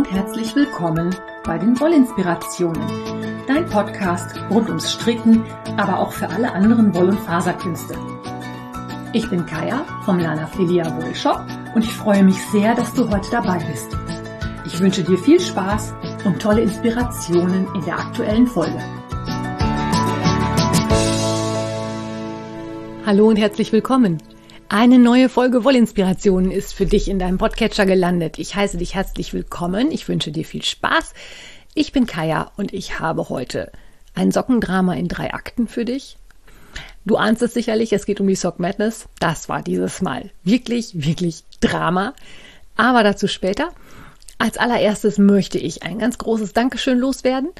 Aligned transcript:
und 0.00 0.10
herzlich 0.10 0.56
willkommen 0.56 1.14
bei 1.44 1.58
den 1.58 1.78
Wollinspirationen, 1.78 2.82
dein 3.46 3.66
Podcast 3.66 4.34
rund 4.48 4.66
ums 4.68 4.90
Stricken, 4.90 5.44
aber 5.76 5.98
auch 5.98 6.10
für 6.10 6.26
alle 6.26 6.50
anderen 6.52 6.94
Woll- 6.94 7.10
und 7.10 7.20
Faserkünste. 7.20 7.98
Ich 9.12 9.28
bin 9.28 9.44
Kaya 9.44 9.84
vom 10.06 10.18
Lana 10.18 10.46
Filia 10.46 10.86
Wollshop 10.96 11.44
und 11.74 11.84
ich 11.84 11.92
freue 11.92 12.24
mich 12.24 12.42
sehr, 12.46 12.74
dass 12.74 12.94
du 12.94 13.10
heute 13.10 13.30
dabei 13.30 13.58
bist. 13.70 13.94
Ich 14.64 14.80
wünsche 14.80 15.04
dir 15.04 15.18
viel 15.18 15.38
Spaß 15.38 15.92
und 16.24 16.40
tolle 16.40 16.62
Inspirationen 16.62 17.68
in 17.74 17.84
der 17.84 17.98
aktuellen 17.98 18.46
Folge. 18.46 18.80
Hallo 23.04 23.28
und 23.28 23.36
herzlich 23.36 23.70
willkommen. 23.70 24.16
Eine 24.72 25.00
neue 25.00 25.28
Folge 25.28 25.64
Wollinspirationen 25.64 26.52
ist 26.52 26.74
für 26.74 26.86
dich 26.86 27.08
in 27.08 27.18
deinem 27.18 27.38
Podcatcher 27.38 27.86
gelandet. 27.86 28.38
Ich 28.38 28.54
heiße 28.54 28.78
dich 28.78 28.94
herzlich 28.94 29.34
willkommen. 29.34 29.90
Ich 29.90 30.06
wünsche 30.06 30.30
dir 30.30 30.44
viel 30.44 30.62
Spaß. 30.62 31.12
Ich 31.74 31.90
bin 31.90 32.06
Kaya 32.06 32.52
und 32.56 32.72
ich 32.72 33.00
habe 33.00 33.30
heute 33.30 33.72
ein 34.14 34.30
Sockendrama 34.30 34.94
in 34.94 35.08
drei 35.08 35.34
Akten 35.34 35.66
für 35.66 35.84
dich. 35.84 36.18
Du 37.04 37.16
ahnst 37.16 37.42
es 37.42 37.52
sicherlich, 37.52 37.92
es 37.92 38.06
geht 38.06 38.20
um 38.20 38.28
die 38.28 38.36
Sock 38.36 38.60
Madness. 38.60 39.08
Das 39.18 39.48
war 39.48 39.60
dieses 39.60 40.02
Mal 40.02 40.30
wirklich, 40.44 41.04
wirklich 41.04 41.42
Drama. 41.58 42.14
Aber 42.76 43.02
dazu 43.02 43.26
später. 43.26 43.70
Als 44.38 44.56
allererstes 44.56 45.18
möchte 45.18 45.58
ich 45.58 45.82
ein 45.82 45.98
ganz 45.98 46.16
großes 46.16 46.52
Dankeschön 46.52 47.00
loswerden. 47.00 47.50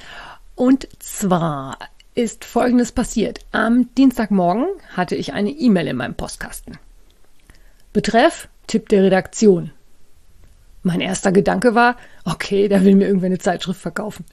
Und 0.54 0.86
zwar 1.00 1.76
ist 2.14 2.44
Folgendes 2.44 2.92
passiert. 2.92 3.40
Am 3.50 3.92
Dienstagmorgen 3.96 4.66
hatte 4.94 5.16
ich 5.16 5.32
eine 5.32 5.50
E-Mail 5.50 5.88
in 5.88 5.96
meinem 5.96 6.14
Postkasten. 6.14 6.78
Betreff 7.92 8.48
Tipp 8.68 8.88
der 8.88 9.02
Redaktion. 9.02 9.72
Mein 10.84 11.00
erster 11.00 11.32
Gedanke 11.32 11.74
war, 11.74 11.96
okay, 12.24 12.68
der 12.68 12.84
will 12.84 12.94
mir 12.94 13.08
irgendwer 13.08 13.26
eine 13.26 13.38
Zeitschrift 13.38 13.80
verkaufen. 13.80 14.24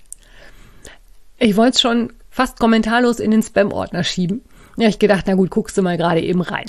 Ich 1.40 1.56
wollte 1.56 1.76
es 1.76 1.82
schon 1.82 2.14
fast 2.30 2.60
kommentarlos 2.60 3.20
in 3.20 3.32
den 3.32 3.42
Spam-Ordner 3.42 4.04
schieben. 4.04 4.44
Ja, 4.78 4.88
ich 4.88 5.00
gedacht, 5.00 5.26
na 5.28 5.34
gut, 5.34 5.50
guckst 5.50 5.76
du 5.76 5.82
mal 5.82 5.98
gerade 5.98 6.22
eben 6.22 6.42
rein. 6.42 6.68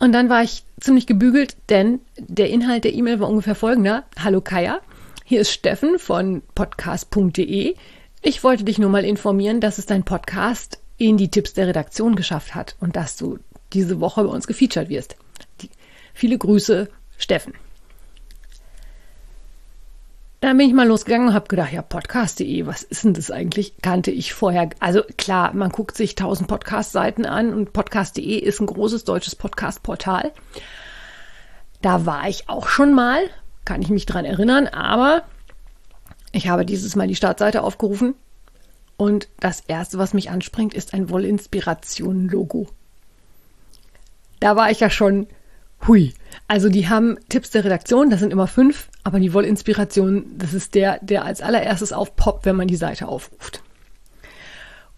Und 0.00 0.10
dann 0.12 0.28
war 0.28 0.42
ich 0.42 0.64
ziemlich 0.80 1.06
gebügelt, 1.06 1.56
denn 1.68 2.00
der 2.18 2.50
Inhalt 2.50 2.82
der 2.82 2.94
E-Mail 2.94 3.20
war 3.20 3.28
ungefähr 3.28 3.54
folgender. 3.54 4.04
Hallo 4.18 4.40
Kaya, 4.40 4.80
hier 5.24 5.40
ist 5.40 5.52
Steffen 5.52 6.00
von 6.00 6.42
podcast.de. 6.56 7.76
Ich 8.22 8.42
wollte 8.42 8.64
dich 8.64 8.78
nur 8.78 8.90
mal 8.90 9.04
informieren, 9.04 9.60
dass 9.60 9.78
es 9.78 9.86
dein 9.86 10.02
Podcast 10.02 10.80
in 10.96 11.16
die 11.16 11.30
Tipps 11.30 11.54
der 11.54 11.68
Redaktion 11.68 12.16
geschafft 12.16 12.56
hat 12.56 12.74
und 12.80 12.96
dass 12.96 13.16
du 13.16 13.38
diese 13.72 14.00
Woche 14.00 14.24
bei 14.24 14.30
uns 14.30 14.46
gefeatured 14.46 14.88
wirst. 14.88 15.16
Die, 15.60 15.70
viele 16.14 16.38
Grüße, 16.38 16.88
Steffen. 17.18 17.54
Dann 20.40 20.56
bin 20.56 20.68
ich 20.68 20.74
mal 20.74 20.88
losgegangen 20.88 21.28
und 21.28 21.34
habe 21.34 21.48
gedacht, 21.48 21.72
ja, 21.72 21.82
podcast.de, 21.82 22.66
was 22.66 22.82
ist 22.82 23.04
denn 23.04 23.12
das 23.12 23.30
eigentlich? 23.30 23.74
Kannte 23.82 24.10
ich 24.10 24.32
vorher. 24.32 24.70
Also 24.80 25.02
klar, 25.18 25.52
man 25.52 25.70
guckt 25.70 25.98
sich 25.98 26.14
tausend 26.14 26.48
Podcast-Seiten 26.48 27.26
an 27.26 27.52
und 27.52 27.74
podcast.de 27.74 28.38
ist 28.38 28.58
ein 28.60 28.66
großes 28.66 29.04
deutsches 29.04 29.36
Podcast-Portal. 29.36 30.32
Da 31.82 32.06
war 32.06 32.26
ich 32.26 32.48
auch 32.48 32.68
schon 32.68 32.94
mal, 32.94 33.20
kann 33.66 33.82
ich 33.82 33.90
mich 33.90 34.06
dran 34.06 34.24
erinnern, 34.24 34.66
aber 34.66 35.24
ich 36.32 36.48
habe 36.48 36.64
dieses 36.64 36.96
Mal 36.96 37.08
die 37.08 37.16
Startseite 37.16 37.62
aufgerufen 37.62 38.14
und 38.96 39.28
das 39.40 39.60
erste, 39.60 39.98
was 39.98 40.14
mich 40.14 40.30
anspringt, 40.30 40.72
ist 40.72 40.94
ein 40.94 41.10
Wollinspiration-Logo 41.10 42.68
da 44.40 44.56
war 44.56 44.70
ich 44.70 44.80
ja 44.80 44.90
schon 44.90 45.26
hui. 45.86 46.14
Also 46.48 46.68
die 46.68 46.88
haben 46.88 47.18
Tipps 47.28 47.50
der 47.50 47.64
Redaktion, 47.64 48.10
das 48.10 48.20
sind 48.20 48.32
immer 48.32 48.46
fünf, 48.46 48.88
aber 49.04 49.20
die 49.20 49.32
Wollinspiration, 49.32 50.26
das 50.36 50.54
ist 50.54 50.74
der, 50.74 50.98
der 51.02 51.24
als 51.24 51.40
allererstes 51.40 51.92
aufpoppt, 51.92 52.44
wenn 52.44 52.56
man 52.56 52.68
die 52.68 52.76
Seite 52.76 53.08
aufruft. 53.08 53.62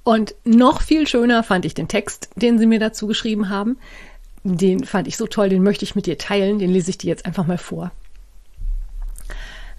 Und 0.05 0.35
noch 0.45 0.83
viel 0.83 1.07
schöner 1.07 1.43
fand 1.43 1.65
ich 1.65 1.75
den 1.75 1.89
Text, 1.89 2.31
den 2.35 2.59
sie 2.59 2.67
mir 2.67 2.81
dazu 2.81 3.07
geschrieben 3.07 3.49
haben. 3.49 3.79
Den 4.43 4.85
fand 4.85 5.07
ich 5.07 5.17
so 5.17 5.27
toll, 5.27 5.49
den 5.49 5.63
möchte 5.63 5.85
ich 5.85 5.95
mit 5.95 6.07
dir 6.07 6.19
teilen, 6.19 6.59
den 6.59 6.71
lese 6.71 6.91
ich 6.91 6.99
dir 6.99 7.09
jetzt 7.09 7.27
einfach 7.27 7.47
mal 7.47 7.59
vor. 7.59 7.93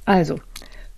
Also, 0.06 0.40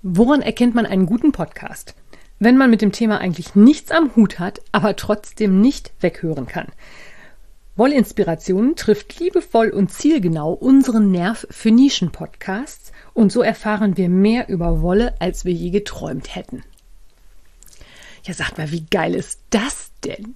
woran 0.04 0.42
erkennt 0.42 0.76
man 0.76 0.86
einen 0.86 1.08
guten 1.08 1.32
Podcast? 1.32 1.96
Wenn 2.38 2.58
man 2.58 2.70
mit 2.70 2.82
dem 2.82 2.92
Thema 2.92 3.20
eigentlich 3.20 3.56
nichts 3.56 3.90
am 3.92 4.16
Hut 4.16 4.40
hat, 4.40 4.62
aber 4.72 4.96
trotzdem 4.96 5.62
nicht 5.62 5.94
weghören 6.02 6.46
kann. 6.46 6.68
Wollinspiration 7.78 8.76
trifft 8.76 9.20
liebevoll 9.20 9.70
und 9.70 9.92
zielgenau 9.92 10.54
unseren 10.54 11.12
Nerv 11.12 11.46
für 11.50 11.72
Nischen-Podcasts 11.72 12.94
und 13.14 13.32
so 13.32 13.42
erfahren 13.42 13.98
wir 13.98 14.08
mehr 14.08 14.48
über 14.48 14.82
Wolle, 14.82 15.14
als 15.20 15.44
wir 15.44 15.52
je 15.52 15.72
geträumt 15.72 16.36
hätten. 16.36 16.64
Ja, 18.24 18.34
sagt 18.34 18.58
mal, 18.58 18.72
wie 18.72 18.86
geil 18.90 19.14
ist 19.14 19.40
das 19.50 19.92
denn? 20.04 20.36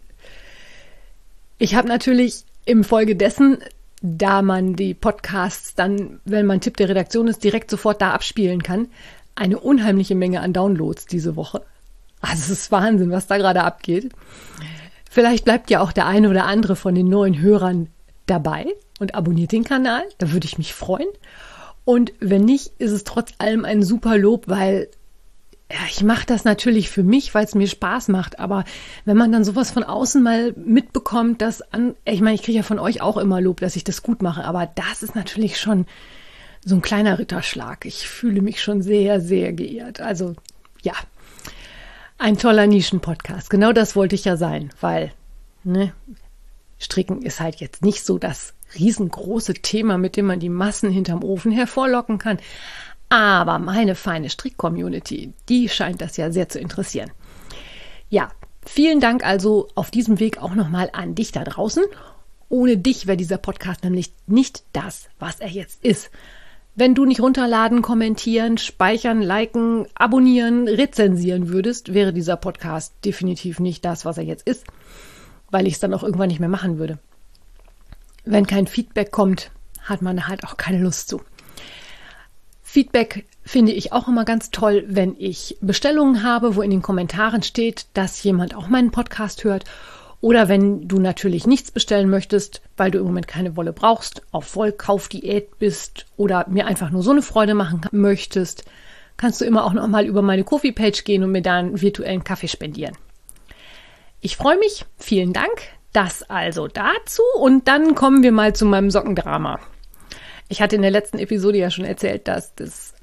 Ich 1.57 1.75
habe 1.75 1.87
natürlich 1.87 2.43
im 2.65 2.83
Folge 2.83 3.15
dessen, 3.15 3.59
da 4.01 4.41
man 4.41 4.75
die 4.75 4.93
Podcasts 4.93 5.75
dann, 5.75 6.19
wenn 6.25 6.45
man 6.45 6.61
Tipp 6.61 6.77
der 6.77 6.89
Redaktion 6.89 7.27
ist, 7.27 7.43
direkt 7.43 7.71
sofort 7.71 8.01
da 8.01 8.11
abspielen 8.11 8.63
kann, 8.63 8.87
eine 9.35 9.59
unheimliche 9.59 10.15
Menge 10.15 10.41
an 10.41 10.53
Downloads 10.53 11.05
diese 11.05 11.35
Woche. 11.35 11.61
Also 12.21 12.43
es 12.43 12.49
ist 12.49 12.71
Wahnsinn, 12.71 13.11
was 13.11 13.27
da 13.27 13.37
gerade 13.37 13.63
abgeht. 13.63 14.11
Vielleicht 15.09 15.43
bleibt 15.43 15.71
ja 15.71 15.81
auch 15.81 15.91
der 15.91 16.05
eine 16.05 16.29
oder 16.29 16.45
andere 16.45 16.75
von 16.75 16.93
den 16.93 17.09
neuen 17.09 17.41
Hörern 17.41 17.89
dabei 18.27 18.67
und 18.99 19.15
abonniert 19.15 19.51
den 19.51 19.63
Kanal. 19.63 20.03
Da 20.19 20.31
würde 20.31 20.45
ich 20.45 20.59
mich 20.59 20.73
freuen. 20.73 21.09
Und 21.83 22.13
wenn 22.19 22.45
nicht, 22.45 22.73
ist 22.77 22.91
es 22.91 23.03
trotz 23.03 23.31
allem 23.39 23.65
ein 23.65 23.81
super 23.81 24.17
Lob, 24.17 24.47
weil 24.47 24.87
ja, 25.71 25.79
ich 25.89 26.03
mache 26.03 26.25
das 26.25 26.45
natürlich 26.45 26.89
für 26.89 27.03
mich, 27.03 27.33
weil 27.33 27.45
es 27.45 27.55
mir 27.55 27.67
Spaß 27.67 28.07
macht. 28.09 28.39
Aber 28.39 28.65
wenn 29.05 29.17
man 29.17 29.31
dann 29.31 29.43
sowas 29.43 29.71
von 29.71 29.83
außen 29.83 30.21
mal 30.21 30.53
mitbekommt, 30.53 31.41
dass 31.41 31.61
an, 31.73 31.95
ich 32.05 32.21
meine, 32.21 32.35
ich 32.35 32.43
kriege 32.43 32.57
ja 32.57 32.63
von 32.63 32.79
euch 32.79 33.01
auch 33.01 33.17
immer 33.17 33.41
Lob, 33.41 33.59
dass 33.59 33.75
ich 33.75 33.83
das 33.83 34.03
gut 34.03 34.21
mache. 34.21 34.43
Aber 34.45 34.67
das 34.67 35.01
ist 35.01 35.15
natürlich 35.15 35.59
schon 35.59 35.87
so 36.63 36.75
ein 36.75 36.81
kleiner 36.81 37.17
Ritterschlag. 37.17 37.85
Ich 37.85 38.07
fühle 38.07 38.41
mich 38.41 38.61
schon 38.61 38.83
sehr, 38.83 39.21
sehr 39.21 39.53
geehrt. 39.53 40.01
Also 40.01 40.35
ja, 40.83 40.93
ein 42.19 42.37
toller 42.37 42.67
Nischen-Podcast. 42.67 43.49
Genau 43.49 43.71
das 43.71 43.95
wollte 43.95 44.13
ich 44.13 44.25
ja 44.25 44.37
sein, 44.37 44.69
weil 44.81 45.11
ne, 45.63 45.93
Stricken 46.77 47.21
ist 47.21 47.39
halt 47.39 47.55
jetzt 47.55 47.83
nicht 47.83 48.05
so 48.05 48.19
das 48.19 48.53
riesengroße 48.77 49.55
Thema, 49.55 49.97
mit 49.97 50.15
dem 50.15 50.27
man 50.27 50.39
die 50.39 50.49
Massen 50.49 50.91
hinterm 50.91 51.23
Ofen 51.23 51.51
hervorlocken 51.51 52.19
kann. 52.19 52.37
Aber 53.07 53.57
meine 53.57 53.95
feine 53.95 54.29
Strick-Community, 54.29 55.33
die 55.47 55.69
scheint 55.69 56.01
das 56.01 56.17
ja 56.17 56.31
sehr 56.31 56.49
zu 56.49 56.59
interessieren. 56.59 57.09
Ja, 58.09 58.29
vielen 58.65 58.99
Dank 58.99 59.25
also 59.25 59.69
auf 59.73 59.89
diesem 59.89 60.19
Weg 60.19 60.39
auch 60.39 60.53
nochmal 60.53 60.89
an 60.93 61.15
dich 61.15 61.31
da 61.31 61.43
draußen. 61.43 61.83
Ohne 62.49 62.77
dich 62.77 63.07
wäre 63.07 63.17
dieser 63.17 63.37
Podcast 63.37 63.83
nämlich 63.83 64.11
nicht 64.27 64.63
das, 64.73 65.07
was 65.19 65.39
er 65.39 65.49
jetzt 65.49 65.83
ist. 65.83 66.11
Wenn 66.79 66.95
du 66.95 67.03
nicht 67.03 67.19
runterladen, 67.19 67.81
kommentieren, 67.81 68.57
speichern, 68.57 69.21
liken, 69.21 69.85
abonnieren, 69.95 70.69
rezensieren 70.69 71.49
würdest, 71.49 71.93
wäre 71.93 72.13
dieser 72.13 72.37
Podcast 72.37 72.93
definitiv 73.03 73.59
nicht 73.59 73.83
das, 73.83 74.05
was 74.05 74.17
er 74.17 74.23
jetzt 74.23 74.47
ist, 74.47 74.65
weil 75.51 75.67
ich 75.67 75.73
es 75.73 75.81
dann 75.81 75.93
auch 75.93 76.03
irgendwann 76.03 76.29
nicht 76.29 76.39
mehr 76.39 76.47
machen 76.47 76.79
würde. 76.79 76.97
Wenn 78.23 78.47
kein 78.47 78.65
Feedback 78.65 79.11
kommt, 79.11 79.51
hat 79.81 80.01
man 80.01 80.29
halt 80.29 80.45
auch 80.45 80.55
keine 80.55 80.81
Lust 80.81 81.09
zu. 81.09 81.21
Feedback 82.61 83.25
finde 83.43 83.73
ich 83.73 83.91
auch 83.91 84.07
immer 84.07 84.23
ganz 84.23 84.49
toll, 84.49 84.85
wenn 84.87 85.17
ich 85.19 85.57
Bestellungen 85.59 86.23
habe, 86.23 86.55
wo 86.55 86.61
in 86.61 86.71
den 86.71 86.81
Kommentaren 86.81 87.43
steht, 87.43 87.87
dass 87.93 88.23
jemand 88.23 88.55
auch 88.55 88.69
meinen 88.69 88.91
Podcast 88.91 89.43
hört 89.43 89.65
oder 90.21 90.49
wenn 90.49 90.87
du 90.87 90.99
natürlich 90.99 91.47
nichts 91.47 91.71
bestellen 91.71 92.09
möchtest, 92.09 92.61
weil 92.75 92.91
du 92.91 92.99
im 92.99 93.05
Moment 93.05 93.27
keine 93.27 93.55
Wolle 93.55 93.71
brauchst, 93.71 94.21
auf 94.31 94.45
Vollkaufdiät 94.45 95.59
bist 95.59 96.05
oder 96.17 96.45
mir 96.49 96.65
einfach 96.65 96.89
nur 96.89 97.03
so 97.03 97.11
eine 97.11 97.21
Freude 97.21 97.53
machen 97.53 97.81
möchtest, 97.91 98.65
kannst 99.15 99.39
du 99.39 99.45
immer 99.45 99.65
auch 99.65 99.73
noch 99.73 99.87
mal 99.87 100.05
über 100.05 100.21
meine 100.21 100.43
Kofi-Page 100.43 101.03
gehen 101.03 101.23
und 101.23 101.31
mir 101.31 101.41
da 101.41 101.57
einen 101.57 101.81
virtuellen 101.81 102.23
Kaffee 102.23 102.47
spendieren. 102.47 102.97
Ich 104.21 104.35
freue 104.35 104.57
mich. 104.57 104.85
Vielen 104.97 105.31
Dank. 105.31 105.49
Das 105.93 106.23
also 106.23 106.67
dazu. 106.67 107.23
Und 107.39 107.67
dann 107.67 107.95
kommen 107.95 108.21
wir 108.21 108.31
mal 108.31 108.53
zu 108.53 108.65
meinem 108.65 108.91
Sockendrama. 108.91 109.59
Ich 110.49 110.61
hatte 110.61 110.75
in 110.75 110.81
der 110.81 110.91
letzten 110.91 111.19
Episode 111.19 111.57
ja 111.57 111.69
schon 111.69 111.85
erzählt, 111.85 112.27
dass 112.27 112.53
das 112.55 112.93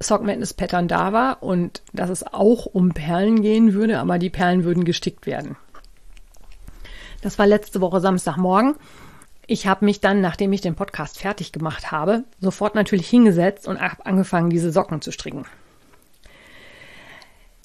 Sock 0.00 0.24
Madness 0.24 0.54
Pattern 0.54 0.88
da 0.88 1.12
war 1.12 1.42
und 1.42 1.82
dass 1.92 2.10
es 2.10 2.26
auch 2.26 2.66
um 2.66 2.92
Perlen 2.92 3.42
gehen 3.42 3.74
würde, 3.74 3.98
aber 3.98 4.18
die 4.18 4.30
Perlen 4.30 4.64
würden 4.64 4.84
gestickt 4.84 5.26
werden. 5.26 5.56
Das 7.24 7.38
war 7.38 7.46
letzte 7.46 7.80
Woche 7.80 8.02
Samstagmorgen. 8.02 8.74
Ich 9.46 9.66
habe 9.66 9.86
mich 9.86 10.00
dann, 10.00 10.20
nachdem 10.20 10.52
ich 10.52 10.60
den 10.60 10.74
Podcast 10.74 11.18
fertig 11.18 11.52
gemacht 11.52 11.90
habe, 11.90 12.24
sofort 12.38 12.74
natürlich 12.74 13.08
hingesetzt 13.08 13.66
und 13.66 13.80
habe 13.80 14.04
angefangen, 14.04 14.50
diese 14.50 14.70
Socken 14.70 15.00
zu 15.00 15.10
stricken. 15.10 15.46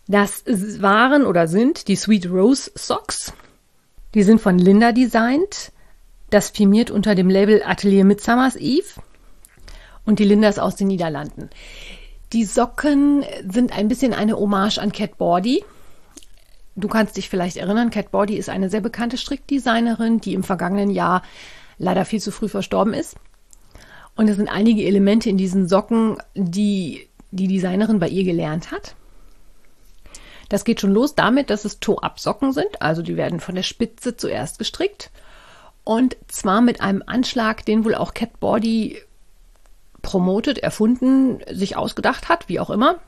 Das 0.08 0.46
waren 0.82 1.26
oder 1.26 1.50
sind 1.50 1.90
die 1.90 1.98
Sweet 1.98 2.32
Rose 2.32 2.72
Socks. 2.74 3.34
Die 4.14 4.24
sind 4.24 4.40
von 4.40 4.58
Linda 4.58 4.94
designt. 4.94 5.74
Das 6.30 6.52
firmiert 6.52 6.90
unter 6.90 7.14
dem 7.14 7.30
Label 7.30 7.62
Atelier 7.66 8.06
Midsummer's 8.06 8.56
Eve. 8.56 8.88
Und 10.06 10.20
die 10.20 10.26
Linda 10.26 10.48
ist 10.48 10.62
aus 10.62 10.78
den 10.78 10.88
Niederlanden. 10.88 11.50
Die 12.32 12.46
Socken 12.46 13.26
sind 13.46 13.78
ein 13.78 13.90
bisschen 13.90 14.14
eine 14.14 14.38
Hommage 14.38 14.78
an 14.78 14.94
Cat 14.94 15.18
Body. 15.18 15.66
Du 16.80 16.88
kannst 16.88 17.18
dich 17.18 17.30
vielleicht 17.30 17.58
erinnern, 17.58 17.90
Cat 17.90 18.12
Body 18.12 18.38
ist 18.38 18.48
eine 18.48 18.70
sehr 18.70 18.80
bekannte 18.80 19.18
Strickdesignerin, 19.18 20.22
die 20.22 20.34
im 20.34 20.44
vergangenen 20.44 20.90
Jahr 20.90 21.24
leider 21.78 22.06
viel 22.06 22.22
zu 22.22 22.32
früh 22.32 22.48
verstorben 22.48 22.94
ist. 22.94 23.16
Und 24.16 24.30
es 24.30 24.38
sind 24.38 24.50
einige 24.50 24.86
Elemente 24.86 25.30
in 25.30 25.38
diesen 25.38 25.68
Socken, 25.68 26.18
die 26.36 27.08
die 27.32 27.48
Designerin 27.48 28.00
bei 28.00 28.08
ihr 28.08 28.24
gelernt 28.24 28.72
hat. 28.72 28.96
Das 30.48 30.64
geht 30.64 30.80
schon 30.80 30.94
los 30.94 31.16
damit, 31.16 31.50
dass 31.50 31.66
es 31.66 31.80
Toe-Up-Socken 31.80 32.54
sind, 32.54 32.82
also 32.82 33.02
die 33.02 33.18
werden 33.18 33.40
von 33.40 33.56
der 33.56 33.64
Spitze 33.64 34.18
zuerst 34.18 34.58
gestrickt. 34.58 35.12
Und 35.84 36.18
zwar 36.28 36.62
mit 36.62 36.82
einem 36.82 37.04
Anschlag, 37.06 37.66
den 37.66 37.84
wohl 37.84 37.96
auch 37.96 38.14
Cat 38.14 38.40
Body 38.40 38.98
promotet, 40.02 40.60
erfunden, 40.60 41.40
sich 41.52 41.76
ausgedacht 41.76 42.30
hat, 42.30 42.48
wie 42.48 42.60
auch 42.60 42.70
immer. 42.70 43.00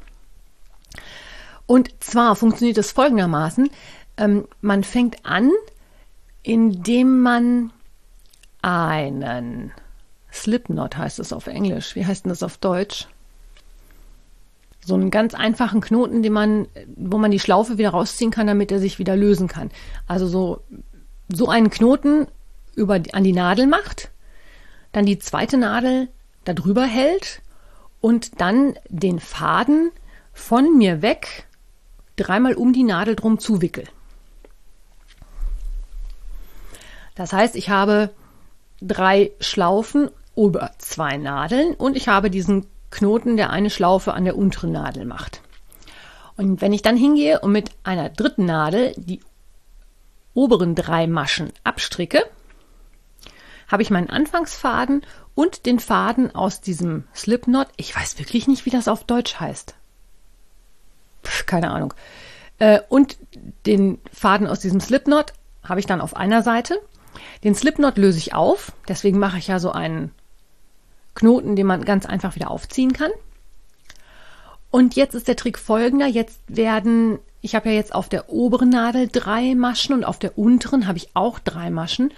Und 1.72 1.90
zwar 2.02 2.36
funktioniert 2.36 2.78
es 2.80 2.92
folgendermaßen. 2.92 3.70
Ähm, 4.18 4.46
man 4.60 4.84
fängt 4.84 5.26
an, 5.26 5.50
indem 6.44 7.22
man 7.22 7.72
einen 8.62 9.72
Slipknot 10.34 10.98
heißt 10.98 11.20
es 11.20 11.32
auf 11.32 11.48
Englisch. 11.48 11.96
Wie 11.96 12.06
heißt 12.06 12.26
denn 12.26 12.30
das 12.30 12.44
auf 12.44 12.58
Deutsch? 12.58 13.08
So 14.86 14.96
einen 14.96 15.12
ganz 15.12 15.34
einfachen 15.34 15.80
Knoten, 15.80 16.24
den 16.24 16.34
man, 16.34 16.68
wo 16.98 17.18
man 17.18 17.32
die 17.32 17.40
Schlaufe 17.40 17.78
wieder 17.78 17.92
rausziehen 17.92 18.32
kann, 18.32 18.48
damit 18.48 18.70
er 18.74 18.80
sich 18.80 19.00
wieder 19.00 19.16
lösen 19.16 19.48
kann. 19.48 19.72
Also 20.08 20.28
so, 20.28 20.64
so 21.30 21.48
einen 21.48 21.70
Knoten 21.70 22.28
über, 22.76 23.00
an 23.14 23.24
die 23.24 23.32
Nadel 23.32 23.66
macht, 23.66 24.12
dann 24.92 25.06
die 25.06 25.20
zweite 25.20 25.58
Nadel 25.58 26.10
darüber 26.44 26.84
hält 26.84 27.42
und 28.02 28.42
dann 28.42 28.74
den 28.90 29.22
Faden 29.22 29.92
von 30.34 30.78
mir 30.78 31.02
weg 31.02 31.48
dreimal 32.22 32.54
um 32.54 32.74
die 32.74 32.84
Nadel 32.84 33.16
drum 33.16 33.40
zuwickel. 33.40 33.86
Das 37.16 37.34
heißt, 37.34 37.56
ich 37.56 37.70
habe 37.70 38.12
drei 38.82 39.32
Schlaufen 39.40 40.10
über 40.36 40.72
zwei 40.78 41.18
Nadeln 41.18 41.74
und 41.74 41.96
ich 41.96 42.08
habe 42.08 42.30
diesen 42.30 42.66
Knoten, 42.90 43.38
der 43.38 43.50
eine 43.50 43.70
Schlaufe 43.70 44.14
an 44.14 44.26
der 44.26 44.38
unteren 44.38 44.72
Nadel 44.72 45.06
macht. 45.06 45.42
Und 46.38 46.62
wenn 46.62 46.74
ich 46.74 46.82
dann 46.82 46.98
hingehe 46.98 47.40
und 47.40 47.52
mit 47.52 47.72
einer 47.84 48.10
dritten 48.10 48.46
Nadel 48.46 48.94
die 48.98 49.22
oberen 50.34 50.76
drei 50.76 51.08
Maschen 51.08 51.52
abstricke, 51.64 52.24
habe 53.68 53.84
ich 53.84 53.90
meinen 53.90 54.10
Anfangsfaden 54.10 55.06
und 55.36 55.66
den 55.66 55.80
Faden 55.80 56.34
aus 56.36 56.62
diesem 56.62 57.06
Slipknot. 57.16 57.68
Ich 57.78 57.96
weiß 57.96 58.20
wirklich 58.20 58.48
nicht, 58.48 58.66
wie 58.66 58.70
das 58.70 58.88
auf 58.88 59.04
Deutsch 59.06 59.40
heißt. 59.40 59.76
Keine 61.46 61.72
Ahnung. 61.72 61.94
Äh, 62.60 62.80
und 62.90 63.18
den 63.66 64.00
Faden 64.14 64.48
aus 64.48 64.60
diesem 64.60 64.80
Slipknot 64.80 65.34
habe 65.64 65.80
ich 65.80 65.86
dann 65.86 66.02
auf 66.02 66.16
einer 66.16 66.44
Seite. 66.44 66.80
Den 67.44 67.56
Slipknot 67.56 67.98
löse 67.98 68.18
ich 68.18 68.34
auf. 68.34 68.72
Deswegen 68.88 69.20
mache 69.20 69.38
ich 69.38 69.48
ja 69.48 69.60
so 69.60 69.72
einen 69.72 70.12
Knoten, 71.16 71.56
den 71.56 71.68
man 71.68 71.84
ganz 71.86 72.06
einfach 72.06 72.36
wieder 72.36 72.52
aufziehen 72.52 72.94
kann. 72.94 73.12
Und 74.70 74.96
jetzt 74.96 75.16
ist 75.16 75.28
der 75.28 75.36
Trick 75.36 75.60
folgender. 75.60 76.08
Jetzt 76.08 76.40
werden, 76.48 77.20
ich 77.42 77.56
habe 77.56 77.70
ja 77.70 77.76
jetzt 77.76 77.94
auf 77.94 78.08
der 78.08 78.30
oberen 78.30 78.70
Nadel 78.70 79.10
drei 79.12 79.54
Maschen 79.56 79.94
und 79.94 80.06
auf 80.06 80.20
der 80.20 80.38
unteren 80.38 80.88
habe 80.88 80.98
ich 80.98 81.10
auch 81.14 81.40
drei 81.40 81.70
Maschen. 81.70 82.14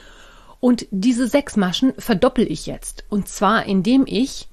Und 0.60 0.86
diese 0.92 1.28
sechs 1.28 1.58
Maschen 1.58 1.94
verdoppel 1.98 2.50
ich 2.50 2.68
jetzt. 2.68 3.04
Und 3.10 3.28
zwar, 3.28 3.66
indem 3.66 4.06
ich 4.06 4.48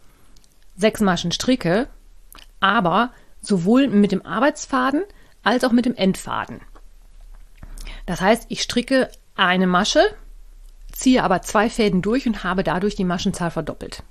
sechs 0.76 1.00
Maschen 1.00 1.30
stricke, 1.30 1.88
aber 2.58 3.12
sowohl 3.40 3.88
mit 3.88 4.12
dem 4.12 4.24
Arbeitsfaden 4.24 5.02
als 5.42 5.64
auch 5.64 5.72
mit 5.72 5.86
dem 5.86 5.94
Endfaden. 5.94 6.60
Das 8.06 8.20
heißt, 8.20 8.46
ich 8.48 8.62
stricke 8.62 9.10
eine 9.36 9.66
Masche, 9.66 10.02
ziehe 10.92 11.22
aber 11.22 11.42
zwei 11.42 11.70
Fäden 11.70 12.02
durch 12.02 12.26
und 12.26 12.44
habe 12.44 12.64
dadurch 12.64 12.94
die 12.94 13.04
Maschenzahl 13.04 13.50
verdoppelt. 13.50 14.02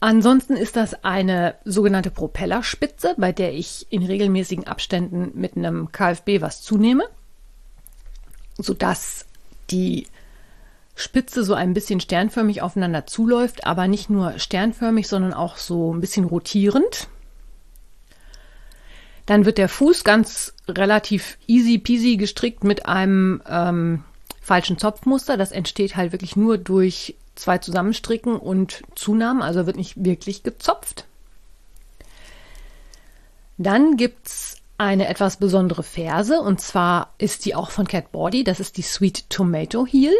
Ansonsten 0.00 0.56
ist 0.56 0.76
das 0.76 1.04
eine 1.04 1.56
sogenannte 1.64 2.10
Propellerspitze, 2.10 3.14
bei 3.16 3.32
der 3.32 3.52
ich 3.52 3.86
in 3.90 4.04
regelmäßigen 4.04 4.66
Abständen 4.66 5.32
mit 5.34 5.56
einem 5.56 5.90
KFB 5.90 6.40
was 6.40 6.62
zunehme, 6.62 7.04
sodass 8.58 9.26
die 9.70 10.06
Spitze 10.98 11.44
so 11.44 11.54
ein 11.54 11.74
bisschen 11.74 12.00
sternförmig 12.00 12.60
aufeinander 12.60 13.06
zuläuft, 13.06 13.66
aber 13.66 13.86
nicht 13.86 14.10
nur 14.10 14.38
sternförmig, 14.38 15.06
sondern 15.06 15.32
auch 15.32 15.56
so 15.56 15.94
ein 15.94 16.00
bisschen 16.00 16.24
rotierend. 16.24 17.06
Dann 19.24 19.44
wird 19.44 19.58
der 19.58 19.68
Fuß 19.68 20.02
ganz 20.02 20.54
relativ 20.66 21.38
easy 21.46 21.78
peasy 21.78 22.16
gestrickt 22.16 22.64
mit 22.64 22.86
einem 22.86 23.42
ähm, 23.48 24.02
falschen 24.40 24.76
Zopfmuster. 24.76 25.36
Das 25.36 25.52
entsteht 25.52 25.94
halt 25.94 26.10
wirklich 26.10 26.34
nur 26.34 26.58
durch 26.58 27.14
zwei 27.36 27.58
Zusammenstricken 27.58 28.36
und 28.36 28.82
Zunahmen, 28.96 29.40
also 29.40 29.66
wird 29.66 29.76
nicht 29.76 30.04
wirklich 30.04 30.42
gezopft. 30.42 31.06
Dann 33.56 33.96
gibt 33.96 34.26
es 34.26 34.56
eine 34.78 35.06
etwas 35.06 35.36
besondere 35.36 35.84
Ferse 35.84 36.40
und 36.40 36.60
zwar 36.60 37.14
ist 37.18 37.44
die 37.44 37.54
auch 37.54 37.70
von 37.70 37.86
Cat 37.86 38.10
Body. 38.10 38.42
Das 38.42 38.58
ist 38.58 38.76
die 38.76 38.82
Sweet 38.82 39.30
Tomato 39.30 39.86
Heel. 39.86 40.14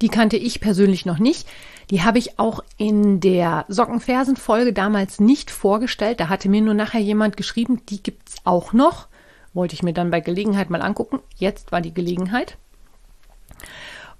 Die 0.00 0.08
kannte 0.08 0.36
ich 0.36 0.60
persönlich 0.60 1.06
noch 1.06 1.18
nicht. 1.18 1.48
Die 1.90 2.02
habe 2.02 2.18
ich 2.18 2.38
auch 2.38 2.60
in 2.76 3.20
der 3.20 3.64
Sockenfersen-Folge 3.68 4.72
damals 4.72 5.20
nicht 5.20 5.50
vorgestellt. 5.50 6.20
Da 6.20 6.28
hatte 6.28 6.48
mir 6.48 6.62
nur 6.62 6.74
nachher 6.74 7.00
jemand 7.00 7.36
geschrieben, 7.36 7.82
die 7.88 8.02
gibt 8.02 8.28
es 8.28 8.36
auch 8.44 8.72
noch. 8.72 9.08
Wollte 9.52 9.74
ich 9.74 9.82
mir 9.82 9.92
dann 9.92 10.10
bei 10.10 10.20
Gelegenheit 10.20 10.70
mal 10.70 10.82
angucken. 10.82 11.20
Jetzt 11.36 11.72
war 11.72 11.80
die 11.80 11.94
Gelegenheit. 11.94 12.56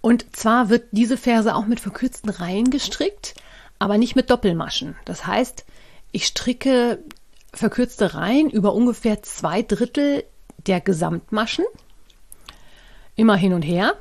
Und 0.01 0.37
zwar 0.37 0.69
wird 0.69 0.89
diese 0.93 1.17
Ferse 1.17 1.55
auch 1.55 1.67
mit 1.67 1.81
verkürzten 1.81 2.29
Reihen 2.29 2.71
gestrickt, 2.71 3.35
aber 3.79 3.97
nicht 3.97 4.17
mit 4.17 4.31
Doppelmaschen. 4.31 4.97
Das 5.07 5.27
heißt, 5.27 5.65
ich 6.13 6.27
stricke 6.27 7.03
verkürzte 7.55 8.15
Reihen 8.15 8.51
über 8.51 8.75
ungefähr 8.75 9.23
zwei 9.23 9.63
Drittel 9.63 10.25
der 10.67 10.81
Gesamtmaschen. 10.81 11.65
Immer 13.17 13.37
hin 13.37 13.53
und 13.53 13.63
her. 13.63 13.95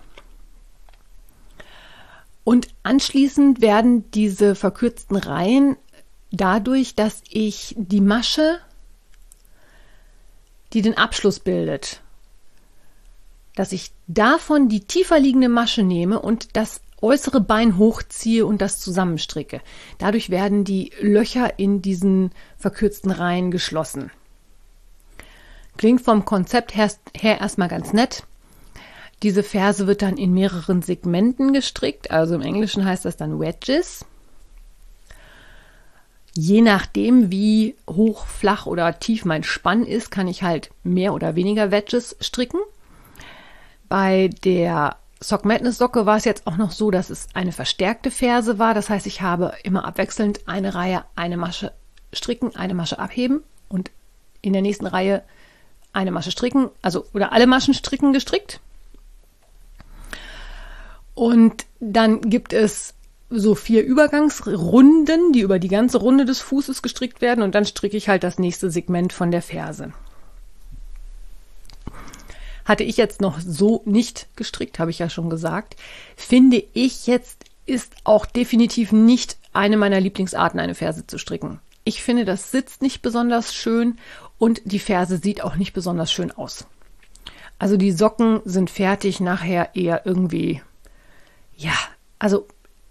Und 2.43 2.67
anschließend 2.83 3.61
werden 3.61 4.09
diese 4.11 4.55
verkürzten 4.55 5.15
Reihen 5.15 5.77
dadurch, 6.31 6.95
dass 6.95 7.21
ich 7.29 7.73
die 7.77 8.01
Masche, 8.01 8.59
die 10.73 10.81
den 10.81 10.97
Abschluss 10.97 11.39
bildet, 11.39 12.01
dass 13.55 13.71
ich 13.71 13.91
davon 14.07 14.67
die 14.67 14.81
tiefer 14.81 15.19
liegende 15.19 15.49
Masche 15.49 15.83
nehme 15.83 16.19
und 16.19 16.55
das 16.57 16.81
äußere 17.01 17.41
Bein 17.41 17.77
hochziehe 17.77 18.45
und 18.45 18.61
das 18.61 18.79
zusammenstricke. 18.79 19.61
Dadurch 19.99 20.29
werden 20.29 20.63
die 20.63 20.91
Löcher 20.99 21.59
in 21.59 21.81
diesen 21.81 22.31
verkürzten 22.57 23.11
Reihen 23.11 23.51
geschlossen. 23.51 24.09
Klingt 25.77 26.01
vom 26.01 26.25
Konzept 26.25 26.75
her, 26.75 26.91
her 27.15 27.39
erstmal 27.39 27.67
ganz 27.67 27.93
nett. 27.93 28.23
Diese 29.23 29.41
Ferse 29.41 29.87
wird 29.87 30.01
dann 30.01 30.17
in 30.17 30.33
mehreren 30.33 30.81
Segmenten 30.81 31.53
gestrickt, 31.53 32.11
also 32.11 32.35
im 32.35 32.41
Englischen 32.41 32.83
heißt 32.83 33.05
das 33.05 33.15
dann 33.15 33.39
Wedges. 33.39 34.05
Je 36.35 36.61
nachdem, 36.61 37.31
wie 37.31 37.75
hoch, 37.87 38.25
flach 38.25 38.65
oder 38.65 38.99
tief 38.99 39.23
mein 39.23 39.43
Spann 39.43 39.85
ist, 39.85 40.11
kann 40.11 40.27
ich 40.27 40.43
halt 40.43 40.71
mehr 40.83 41.13
oder 41.13 41.35
weniger 41.35 41.71
Wedges 41.71 42.17
stricken. 42.19 42.59
Bei 43.87 44.29
der 44.43 44.97
Sock 45.21 45.45
Madness 45.45 45.77
Socke 45.77 46.05
war 46.05 46.17
es 46.17 46.25
jetzt 46.25 46.45
auch 46.45 46.57
noch 46.57 46.71
so, 46.71 46.91
dass 46.91 47.09
es 47.09 47.27
eine 47.33 47.53
verstärkte 47.53 48.11
Ferse 48.11 48.59
war. 48.59 48.73
Das 48.73 48.89
heißt, 48.89 49.07
ich 49.07 49.21
habe 49.21 49.53
immer 49.63 49.85
abwechselnd 49.85 50.41
eine 50.47 50.75
Reihe, 50.75 51.05
eine 51.15 51.37
Masche 51.37 51.71
stricken, 52.11 52.55
eine 52.55 52.73
Masche 52.73 52.99
abheben 52.99 53.41
und 53.69 53.91
in 54.41 54.51
der 54.51 54.61
nächsten 54.61 54.87
Reihe 54.87 55.23
eine 55.93 56.11
Masche 56.11 56.31
stricken, 56.31 56.69
also 56.81 57.05
oder 57.13 57.31
alle 57.31 57.47
Maschen 57.47 57.73
stricken 57.73 58.11
gestrickt. 58.11 58.59
Und 61.15 61.65
dann 61.79 62.21
gibt 62.21 62.53
es 62.53 62.93
so 63.29 63.55
vier 63.55 63.83
Übergangsrunden, 63.83 65.33
die 65.33 65.41
über 65.41 65.59
die 65.59 65.67
ganze 65.67 65.97
Runde 65.97 66.25
des 66.25 66.39
Fußes 66.41 66.81
gestrickt 66.81 67.21
werden 67.21 67.43
und 67.43 67.55
dann 67.55 67.65
stricke 67.65 67.97
ich 67.97 68.09
halt 68.09 68.23
das 68.23 68.37
nächste 68.37 68.69
Segment 68.69 69.13
von 69.13 69.31
der 69.31 69.41
Ferse. 69.41 69.93
Hatte 72.65 72.83
ich 72.83 72.97
jetzt 72.97 73.21
noch 73.21 73.39
so 73.39 73.81
nicht 73.85 74.27
gestrickt, 74.35 74.79
habe 74.79 74.91
ich 74.91 74.99
ja 74.99 75.09
schon 75.09 75.29
gesagt. 75.29 75.75
Finde 76.15 76.63
ich 76.73 77.07
jetzt 77.07 77.45
ist 77.65 77.93
auch 78.03 78.25
definitiv 78.25 78.91
nicht 78.91 79.37
eine 79.53 79.77
meiner 79.77 79.99
Lieblingsarten, 79.99 80.59
eine 80.59 80.75
Ferse 80.75 81.07
zu 81.07 81.17
stricken. 81.17 81.59
Ich 81.85 82.03
finde, 82.03 82.25
das 82.25 82.51
sitzt 82.51 82.81
nicht 82.81 83.01
besonders 83.01 83.53
schön 83.53 83.97
und 84.37 84.61
die 84.65 84.79
Ferse 84.79 85.17
sieht 85.17 85.43
auch 85.43 85.55
nicht 85.55 85.73
besonders 85.73 86.11
schön 86.11 86.31
aus. 86.31 86.65
Also 87.59 87.77
die 87.77 87.91
Socken 87.91 88.41
sind 88.45 88.69
fertig, 88.69 89.19
nachher 89.19 89.75
eher 89.75 90.05
irgendwie, 90.05 90.61
ja, 91.57 91.73
also 92.19 92.47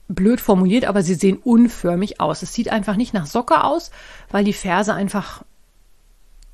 blöd 0.08 0.40
formuliert, 0.40 0.84
aber 0.84 1.02
sie 1.02 1.14
sehen 1.14 1.38
unförmig 1.38 2.20
aus. 2.20 2.42
Es 2.42 2.52
sieht 2.52 2.68
einfach 2.68 2.96
nicht 2.96 3.14
nach 3.14 3.26
Socke 3.26 3.64
aus, 3.64 3.90
weil 4.30 4.44
die 4.44 4.52
Ferse 4.52 4.94
einfach 4.94 5.42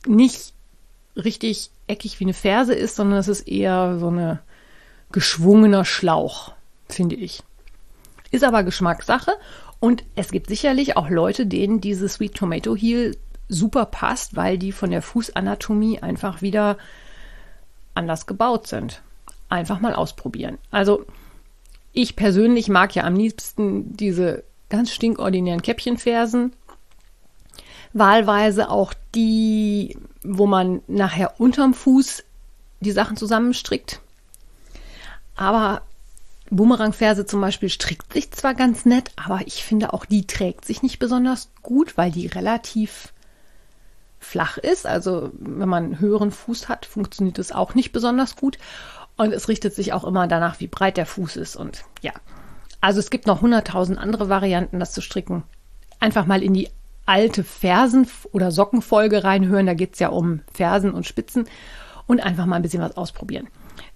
nicht 0.07 0.53
richtig 1.17 1.71
eckig 1.87 2.21
wie 2.21 2.25
eine 2.25 2.35
Ferse 2.35 2.75
ist, 2.75 2.97
sondern 2.97 3.19
es 3.19 3.29
ist 3.29 3.49
eher 3.49 3.99
so 3.99 4.09
eine 4.09 4.41
geschwungener 5.11 5.85
Schlauch, 5.85 6.53
finde 6.89 7.17
ich. 7.17 7.43
Ist 8.31 8.45
aber 8.45 8.63
Geschmackssache 8.63 9.33
und 9.81 10.05
es 10.15 10.31
gibt 10.31 10.49
sicherlich 10.49 10.97
auch 10.97 11.09
Leute, 11.09 11.47
denen 11.47 11.81
diese 11.81 12.09
Sweet 12.09 12.35
Tomato 12.35 12.77
Heel 12.77 13.17
super 13.49 13.87
passt, 13.87 14.37
weil 14.37 14.59
die 14.59 14.73
von 14.73 14.91
der 14.91 15.03
Fußanatomie 15.03 16.01
einfach 16.01 16.43
wieder 16.43 16.77
anders 17.95 18.27
gebaut 18.27 18.67
sind. 18.67 19.03
Einfach 19.49 19.81
mal 19.81 19.95
ausprobieren. 19.95 20.59
Also 20.71 21.07
ich 22.03 22.15
persönlich 22.15 22.69
mag 22.69 22.95
ja 22.95 23.03
am 23.03 23.17
liebsten 23.17 23.97
diese 23.97 24.45
ganz 24.69 24.93
stinkordinären 24.93 25.63
Käppchenfersen. 25.63 26.53
Wahlweise 27.93 28.71
auch 28.71 28.95
die, 29.17 29.99
wo 30.23 30.47
man 30.47 30.81
nachher 30.87 31.41
unterm 31.41 31.75
Fuß 31.75 32.23
die 32.81 32.93
Sachen 32.93 33.17
zusammenstrickt. 33.17 34.01
Aber 35.35 35.83
Boomerangferse 36.51 37.27
zum 37.27 37.41
Beispiel 37.41 37.69
strickt 37.69 38.13
sich 38.13 38.31
zwar 38.31 38.55
ganz 38.55 38.85
nett, 38.85 39.11
aber 39.17 39.41
ich 39.47 39.65
finde 39.65 39.93
auch 39.93 40.05
die 40.05 40.27
trägt 40.27 40.65
sich 40.65 40.83
nicht 40.83 41.01
besonders 41.01 41.51
gut, 41.63 41.97
weil 41.97 42.13
die 42.13 42.29
relativ 42.29 43.13
flach 44.21 44.57
ist. 44.57 44.87
Also 44.87 45.33
wenn 45.33 45.69
man 45.69 45.85
einen 45.85 45.99
höheren 45.99 46.31
Fuß 46.31 46.69
hat, 46.69 46.87
funktioniert 46.87 47.41
es 47.41 47.51
auch 47.51 47.75
nicht 47.75 47.91
besonders 47.91 48.37
gut. 48.37 48.57
Und 49.19 49.35
es 49.35 49.49
richtet 49.49 49.75
sich 49.75 49.93
auch 49.93 50.05
immer 50.05 50.27
danach, 50.29 50.61
wie 50.61 50.69
breit 50.69 50.97
der 50.97 51.05
Fuß 51.05 51.37
ist. 51.37 51.57
Und 51.57 51.85
ja, 52.01 52.13
also 52.81 53.01
es 53.01 53.11
gibt 53.11 53.27
noch 53.27 53.43
hunderttausend 53.43 53.99
andere 53.99 54.29
Varianten, 54.29 54.81
das 54.81 54.93
zu 54.93 55.03
stricken. 55.03 55.43
Einfach 56.01 56.25
mal 56.25 56.43
in 56.43 56.55
die 56.55 56.71
alte 57.05 57.43
Fersen- 57.43 58.09
oder 58.33 58.53
Sockenfolge 58.53 59.25
reinhören. 59.25 59.67
Da 59.67 59.75
geht 59.75 59.95
es 59.95 59.99
ja 59.99 60.09
um 60.09 60.41
Fersen 60.55 60.93
und 60.93 61.05
Spitzen. 61.05 61.49
Und 62.07 62.21
einfach 62.21 62.47
mal 62.47 62.57
ein 62.57 62.63
bisschen 62.63 62.83
was 62.83 62.97
ausprobieren. 62.97 63.49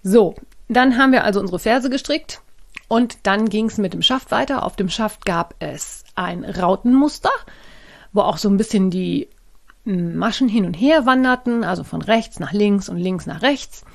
So, 0.03 0.35
dann 0.67 0.97
haben 0.97 1.13
wir 1.13 1.23
also 1.23 1.39
unsere 1.39 1.57
Ferse 1.57 1.89
gestrickt. 1.89 2.41
Und 2.89 3.25
dann 3.25 3.49
ging 3.49 3.67
es 3.67 3.77
mit 3.77 3.93
dem 3.93 4.01
Schaft 4.01 4.29
weiter. 4.29 4.63
Auf 4.63 4.75
dem 4.75 4.89
Schaft 4.89 5.25
gab 5.25 5.55
es 5.59 6.03
ein 6.15 6.43
Rautenmuster, 6.43 7.31
wo 8.11 8.21
auch 8.21 8.37
so 8.37 8.49
ein 8.49 8.57
bisschen 8.57 8.91
die 8.91 9.29
Maschen 9.85 10.49
hin 10.49 10.65
und 10.65 10.73
her 10.73 11.05
wanderten, 11.05 11.63
also 11.63 11.83
von 11.83 12.01
rechts 12.01 12.39
nach 12.39 12.51
links 12.51 12.89
und 12.89 12.97
links 12.97 13.25
nach 13.25 13.41
rechts. 13.41 13.85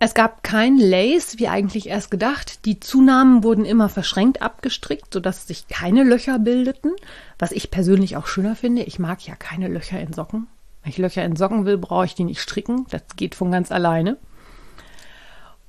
Es 0.00 0.14
gab 0.14 0.44
kein 0.44 0.78
Lace, 0.78 1.38
wie 1.38 1.48
eigentlich 1.48 1.88
erst 1.88 2.12
gedacht. 2.12 2.64
Die 2.66 2.78
Zunahmen 2.78 3.42
wurden 3.42 3.64
immer 3.64 3.88
verschränkt 3.88 4.42
abgestrickt, 4.42 5.12
sodass 5.12 5.48
sich 5.48 5.66
keine 5.66 6.04
Löcher 6.04 6.38
bildeten, 6.38 6.92
was 7.38 7.50
ich 7.50 7.72
persönlich 7.72 8.16
auch 8.16 8.28
schöner 8.28 8.54
finde. 8.54 8.82
Ich 8.82 9.00
mag 9.00 9.26
ja 9.26 9.34
keine 9.34 9.66
Löcher 9.66 10.00
in 10.00 10.12
Socken. 10.12 10.46
Wenn 10.82 10.90
ich 10.90 10.98
Löcher 10.98 11.24
in 11.24 11.34
Socken 11.34 11.64
will, 11.64 11.78
brauche 11.78 12.04
ich 12.04 12.14
die 12.14 12.22
nicht 12.22 12.40
stricken. 12.40 12.86
Das 12.90 13.02
geht 13.16 13.34
von 13.34 13.50
ganz 13.50 13.72
alleine. 13.72 14.18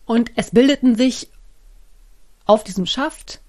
Und 0.05 0.31
es 0.36 0.51
bildeten 0.51 0.95
sich 0.95 1.29
auf 2.45 2.63
diesem 2.63 2.86
Schaft 2.86 3.41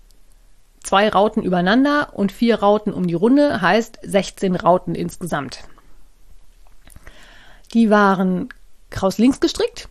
zwei 0.82 1.10
Rauten 1.10 1.42
übereinander 1.42 2.14
und 2.14 2.32
vier 2.32 2.58
Rauten 2.58 2.94
um 2.94 3.06
die 3.06 3.14
Runde, 3.14 3.60
heißt 3.60 3.99
16 4.02 4.56
Rauten 4.56 4.94
insgesamt. 4.94 5.60
Die 7.75 7.90
waren 7.90 8.49
kraus 8.88 9.18
links 9.18 9.40
gestrickt. 9.40 9.89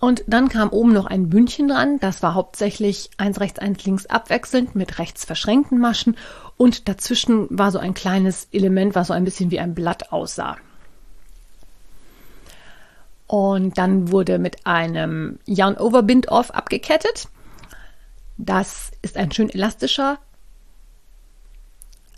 Und 0.00 0.22
dann 0.28 0.48
kam 0.48 0.70
oben 0.70 0.92
noch 0.92 1.06
ein 1.06 1.28
Bündchen 1.28 1.68
dran. 1.68 1.98
Das 1.98 2.22
war 2.22 2.34
hauptsächlich 2.34 3.10
eins 3.16 3.40
rechts, 3.40 3.58
eins 3.58 3.84
links 3.84 4.06
abwechselnd 4.06 4.74
mit 4.74 4.98
rechts 4.98 5.24
verschränkten 5.24 5.78
Maschen. 5.78 6.16
Und 6.56 6.88
dazwischen 6.88 7.46
war 7.50 7.72
so 7.72 7.78
ein 7.78 7.94
kleines 7.94 8.48
Element, 8.52 8.94
was 8.94 9.08
so 9.08 9.12
ein 9.12 9.24
bisschen 9.24 9.50
wie 9.50 9.58
ein 9.58 9.74
Blatt 9.74 10.12
aussah. 10.12 10.56
Und 13.26 13.76
dann 13.76 14.10
wurde 14.10 14.38
mit 14.38 14.66
einem 14.66 15.38
Yarn 15.44 15.76
Over 15.76 16.02
Bind 16.02 16.28
Off 16.28 16.50
abgekettet. 16.52 17.28
Das 18.38 18.92
ist 19.02 19.16
ein 19.16 19.32
schön 19.32 19.50
elastischer, 19.50 20.18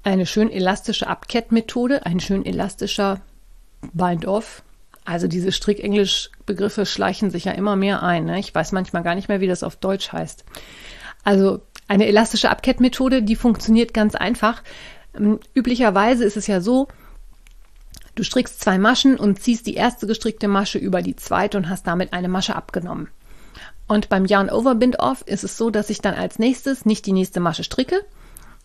eine 0.02 0.26
schön 0.26 0.50
elastische 0.50 1.08
Abkettmethode, 1.08 2.06
ein 2.06 2.20
schön 2.20 2.44
elastischer 2.44 3.20
Bind-Off. 3.92 4.62
Also 5.04 5.28
diese 5.28 5.52
Strickenglisch-Begriffe 5.52 6.86
schleichen 6.86 7.30
sich 7.30 7.44
ja 7.44 7.52
immer 7.52 7.76
mehr 7.76 8.02
ein. 8.02 8.26
Ne? 8.26 8.38
Ich 8.38 8.54
weiß 8.54 8.72
manchmal 8.72 9.02
gar 9.02 9.14
nicht 9.14 9.28
mehr, 9.28 9.40
wie 9.40 9.46
das 9.46 9.62
auf 9.62 9.76
Deutsch 9.76 10.12
heißt. 10.12 10.44
Also 11.24 11.62
eine 11.88 12.06
elastische 12.06 12.50
Abkettmethode, 12.50 13.22
die 13.22 13.36
funktioniert 13.36 13.94
ganz 13.94 14.14
einfach. 14.14 14.62
Ähm, 15.14 15.40
üblicherweise 15.54 16.24
ist 16.24 16.36
es 16.36 16.46
ja 16.46 16.60
so, 16.60 16.88
du 18.14 18.22
strickst 18.22 18.60
zwei 18.60 18.78
Maschen 18.78 19.16
und 19.16 19.42
ziehst 19.42 19.66
die 19.66 19.74
erste 19.74 20.06
gestrickte 20.06 20.48
Masche 20.48 20.78
über 20.78 21.02
die 21.02 21.16
zweite 21.16 21.56
und 21.56 21.68
hast 21.68 21.86
damit 21.86 22.12
eine 22.12 22.28
Masche 22.28 22.54
abgenommen. 22.54 23.08
Und 23.88 24.08
beim 24.08 24.24
Yarn 24.24 24.50
Over 24.50 24.76
Bind 24.76 25.00
Off 25.00 25.22
ist 25.26 25.42
es 25.42 25.56
so, 25.56 25.70
dass 25.70 25.90
ich 25.90 26.00
dann 26.00 26.14
als 26.14 26.38
nächstes 26.38 26.86
nicht 26.86 27.06
die 27.06 27.12
nächste 27.12 27.40
Masche 27.40 27.64
stricke, 27.64 28.04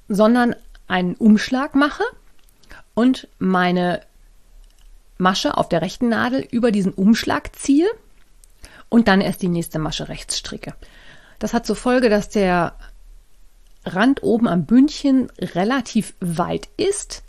sondern 0.08 0.56
einen 0.88 1.16
Umschlag 1.16 1.74
mache 1.74 2.04
und 2.94 3.28
meine 3.40 4.02
Masche 5.18 5.58
auf 5.58 5.70
der 5.70 5.82
rechten 5.82 6.10
Nadel 6.10 6.46
über 6.52 6.72
diesen 6.72 6.94
Umschlag 6.94 7.56
ziehe 7.56 7.88
und 8.90 9.08
dann 9.08 9.22
erst 9.22 9.42
die 9.42 9.48
nächste 9.48 9.80
Masche 9.80 10.10
rechts 10.10 10.38
stricke. 10.38 10.74
Das 11.40 11.54
hat 11.54 11.66
zur 11.66 11.76
Folge, 11.76 12.10
dass 12.10 12.30
der 12.30 12.74
Rand 13.86 14.24
oben 14.24 14.48
am 14.48 14.66
Bündchen 14.66 15.30
relativ 15.40 16.16
weit 16.20 16.70
ist. 16.78 17.24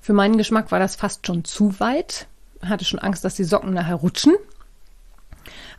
Für 0.00 0.12
meinen 0.12 0.38
Geschmack 0.38 0.72
war 0.72 0.78
das 0.78 0.96
fast 0.96 1.26
schon 1.26 1.44
zu 1.44 1.80
weit. 1.80 2.26
Ich 2.62 2.68
hatte 2.68 2.84
schon 2.84 2.98
Angst, 2.98 3.24
dass 3.24 3.34
die 3.34 3.44
Socken 3.44 3.74
nachher 3.74 3.96
rutschen. 3.96 4.34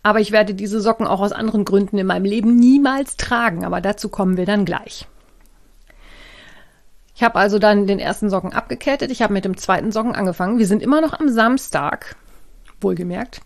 Aber 0.03 0.19
ich 0.19 0.31
werde 0.31 0.53
diese 0.53 0.81
Socken 0.81 1.07
auch 1.07 1.19
aus 1.19 1.31
anderen 1.31 1.65
Gründen 1.65 1.97
in 1.97 2.07
meinem 2.07 2.25
Leben 2.25 2.55
niemals 2.55 3.17
tragen. 3.17 3.65
Aber 3.65 3.81
dazu 3.81 4.09
kommen 4.09 4.37
wir 4.37 4.45
dann 4.45 4.65
gleich. 4.65 5.07
Ich 7.19 7.23
habe 7.25 7.37
also 7.37 7.59
dann 7.59 7.85
den 7.85 7.99
ersten 7.99 8.29
Socken 8.29 8.53
abgekettet. 8.53 9.11
Ich 9.11 9.21
habe 9.21 9.33
mit 9.33 9.43
dem 9.43 9.57
zweiten 9.57 9.91
Socken 9.91 10.15
angefangen. 10.15 10.57
Wir 10.57 10.67
sind 10.67 10.81
immer 10.81 11.01
noch 11.01 11.11
am 11.11 11.27
Samstag, 11.27 12.15
wohlgemerkt. 12.79 13.41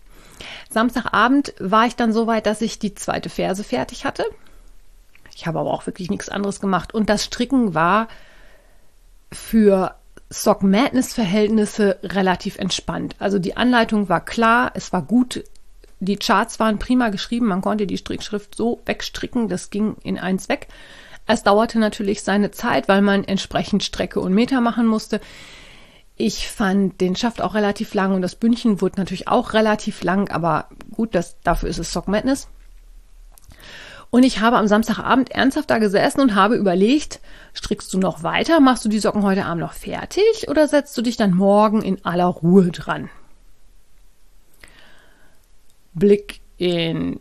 Samstagabend 0.70 1.54
war 1.58 1.84
ich 1.84 1.96
dann 1.96 2.12
so 2.12 2.28
weit, 2.28 2.46
dass 2.46 2.60
ich 2.60 2.78
die 2.78 2.94
zweite 2.94 3.30
Ferse 3.30 3.64
fertig 3.64 4.04
hatte. 4.04 4.26
Ich 5.34 5.48
habe 5.48 5.58
aber 5.58 5.72
auch 5.72 5.86
wirklich 5.86 6.08
nichts 6.08 6.28
anderes 6.28 6.60
gemacht. 6.60 6.94
Und 6.94 7.10
das 7.10 7.24
Stricken 7.24 7.74
war 7.74 8.06
für 9.32 9.96
Sock 10.30 10.62
Madness 10.62 11.12
Verhältnisse 11.12 11.98
relativ 12.04 12.58
entspannt. 12.58 13.16
Also 13.18 13.40
die 13.40 13.56
Anleitung 13.56 14.08
war 14.08 14.24
klar, 14.24 14.70
es 14.74 14.92
war 14.92 15.02
gut. 15.02 15.42
Die 15.98 16.16
Charts 16.16 16.60
waren 16.60 16.78
prima 16.78 17.08
geschrieben. 17.08 17.46
Man 17.46 17.60
konnte 17.60 17.88
die 17.88 17.98
Strickschrift 17.98 18.54
so 18.54 18.82
wegstricken, 18.86 19.48
das 19.48 19.70
ging 19.70 19.96
in 20.04 20.16
eins 20.16 20.48
weg. 20.48 20.68
Es 21.26 21.42
dauerte 21.42 21.78
natürlich 21.78 22.22
seine 22.22 22.50
Zeit, 22.50 22.88
weil 22.88 23.00
man 23.00 23.24
entsprechend 23.24 23.82
Strecke 23.82 24.20
und 24.20 24.34
Meter 24.34 24.60
machen 24.60 24.86
musste. 24.86 25.20
Ich 26.16 26.48
fand 26.48 27.00
den 27.00 27.16
Schaft 27.16 27.40
auch 27.40 27.54
relativ 27.54 27.94
lang 27.94 28.14
und 28.14 28.22
das 28.22 28.36
Bündchen 28.36 28.80
wurde 28.80 29.00
natürlich 29.00 29.26
auch 29.26 29.52
relativ 29.52 30.02
lang, 30.02 30.30
aber 30.30 30.68
gut, 30.92 31.14
das, 31.14 31.40
dafür 31.42 31.68
ist 31.68 31.78
es 31.78 31.92
Sock 31.92 32.08
Madness. 32.08 32.48
Und 34.10 34.22
ich 34.22 34.38
habe 34.38 34.58
am 34.58 34.68
Samstagabend 34.68 35.32
ernsthaft 35.32 35.70
da 35.70 35.78
gesessen 35.78 36.20
und 36.20 36.36
habe 36.36 36.54
überlegt, 36.54 37.20
strickst 37.52 37.92
du 37.92 37.98
noch 37.98 38.22
weiter, 38.22 38.60
machst 38.60 38.84
du 38.84 38.88
die 38.88 39.00
Socken 39.00 39.24
heute 39.24 39.44
Abend 39.44 39.60
noch 39.60 39.72
fertig 39.72 40.46
oder 40.46 40.68
setzt 40.68 40.96
du 40.96 41.02
dich 41.02 41.16
dann 41.16 41.34
morgen 41.34 41.82
in 41.82 42.04
aller 42.04 42.26
Ruhe 42.26 42.70
dran? 42.70 43.10
Blick 45.94 46.40
in 46.58 47.18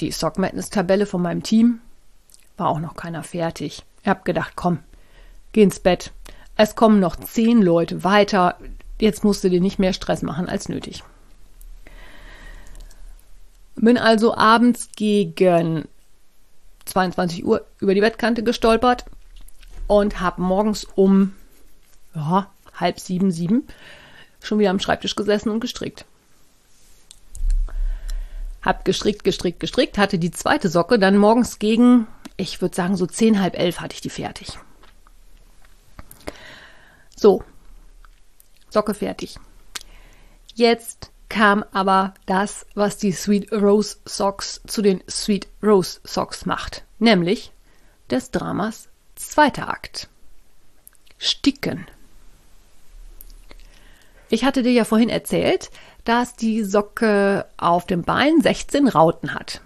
die 0.00 0.12
Sock 0.12 0.38
Madness 0.38 0.70
Tabelle 0.70 1.06
von 1.06 1.20
meinem 1.20 1.42
Team 1.42 1.80
war 2.56 2.68
auch 2.68 2.80
noch 2.80 2.94
keiner 2.94 3.22
fertig. 3.22 3.84
Ich 4.02 4.08
hab 4.08 4.24
gedacht, 4.24 4.52
komm, 4.56 4.78
geh 5.52 5.62
ins 5.62 5.80
Bett. 5.80 6.12
Es 6.56 6.74
kommen 6.74 7.00
noch 7.00 7.16
zehn 7.16 7.60
Leute 7.60 8.04
weiter. 8.04 8.56
Jetzt 8.98 9.24
musst 9.24 9.44
du 9.44 9.50
dir 9.50 9.60
nicht 9.60 9.78
mehr 9.78 9.92
Stress 9.92 10.22
machen 10.22 10.48
als 10.48 10.68
nötig. 10.68 11.02
Bin 13.74 13.98
also 13.98 14.34
abends 14.34 14.88
gegen 14.96 15.86
22 16.86 17.44
Uhr 17.44 17.66
über 17.78 17.94
die 17.94 18.00
Bettkante 18.00 18.42
gestolpert 18.42 19.04
und 19.86 20.20
habe 20.20 20.40
morgens 20.40 20.84
um 20.84 21.34
ja, 22.14 22.48
halb 22.74 22.98
sieben, 23.00 23.30
sieben 23.30 23.64
schon 24.46 24.58
wieder 24.58 24.70
am 24.70 24.80
Schreibtisch 24.80 25.16
gesessen 25.16 25.50
und 25.50 25.60
gestrickt. 25.60 26.04
Hab 28.62 28.84
gestrickt, 28.84 29.24
gestrickt, 29.24 29.60
gestrickt, 29.60 29.98
hatte 29.98 30.18
die 30.18 30.30
zweite 30.30 30.68
Socke 30.68 30.98
dann 30.98 31.18
morgens 31.18 31.58
gegen 31.58 32.06
ich 32.36 32.60
würde 32.60 32.74
sagen, 32.74 32.96
so 32.96 33.06
zehn, 33.06 33.40
halb 33.40 33.58
elf 33.58 33.80
hatte 33.80 33.94
ich 33.94 34.00
die 34.00 34.10
fertig. 34.10 34.58
So, 37.16 37.42
Socke 38.68 38.94
fertig. 38.94 39.36
Jetzt 40.54 41.10
kam 41.28 41.64
aber 41.72 42.14
das, 42.26 42.66
was 42.74 42.98
die 42.98 43.12
Sweet 43.12 43.52
Rose 43.52 43.96
Socks 44.04 44.60
zu 44.66 44.82
den 44.82 45.02
Sweet 45.08 45.48
Rose 45.62 46.00
Socks 46.04 46.46
macht. 46.46 46.84
Nämlich 46.98 47.52
des 48.10 48.30
Dramas 48.30 48.88
zweiter 49.14 49.68
Akt. 49.68 50.08
Sticken. 51.18 51.86
Ich 54.28 54.44
hatte 54.44 54.62
dir 54.62 54.72
ja 54.72 54.84
vorhin 54.84 55.08
erzählt, 55.08 55.70
dass 56.04 56.34
die 56.34 56.64
Socke 56.64 57.46
auf 57.56 57.86
dem 57.86 58.02
Bein 58.02 58.40
16 58.40 58.88
Rauten 58.88 59.34
hat. 59.34 59.60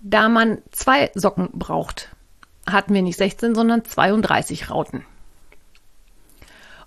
Da 0.00 0.28
man 0.28 0.62
zwei 0.70 1.10
Socken 1.14 1.50
braucht, 1.52 2.08
hatten 2.66 2.94
wir 2.94 3.02
nicht 3.02 3.18
16, 3.18 3.54
sondern 3.54 3.84
32 3.84 4.70
Rauten. 4.70 5.04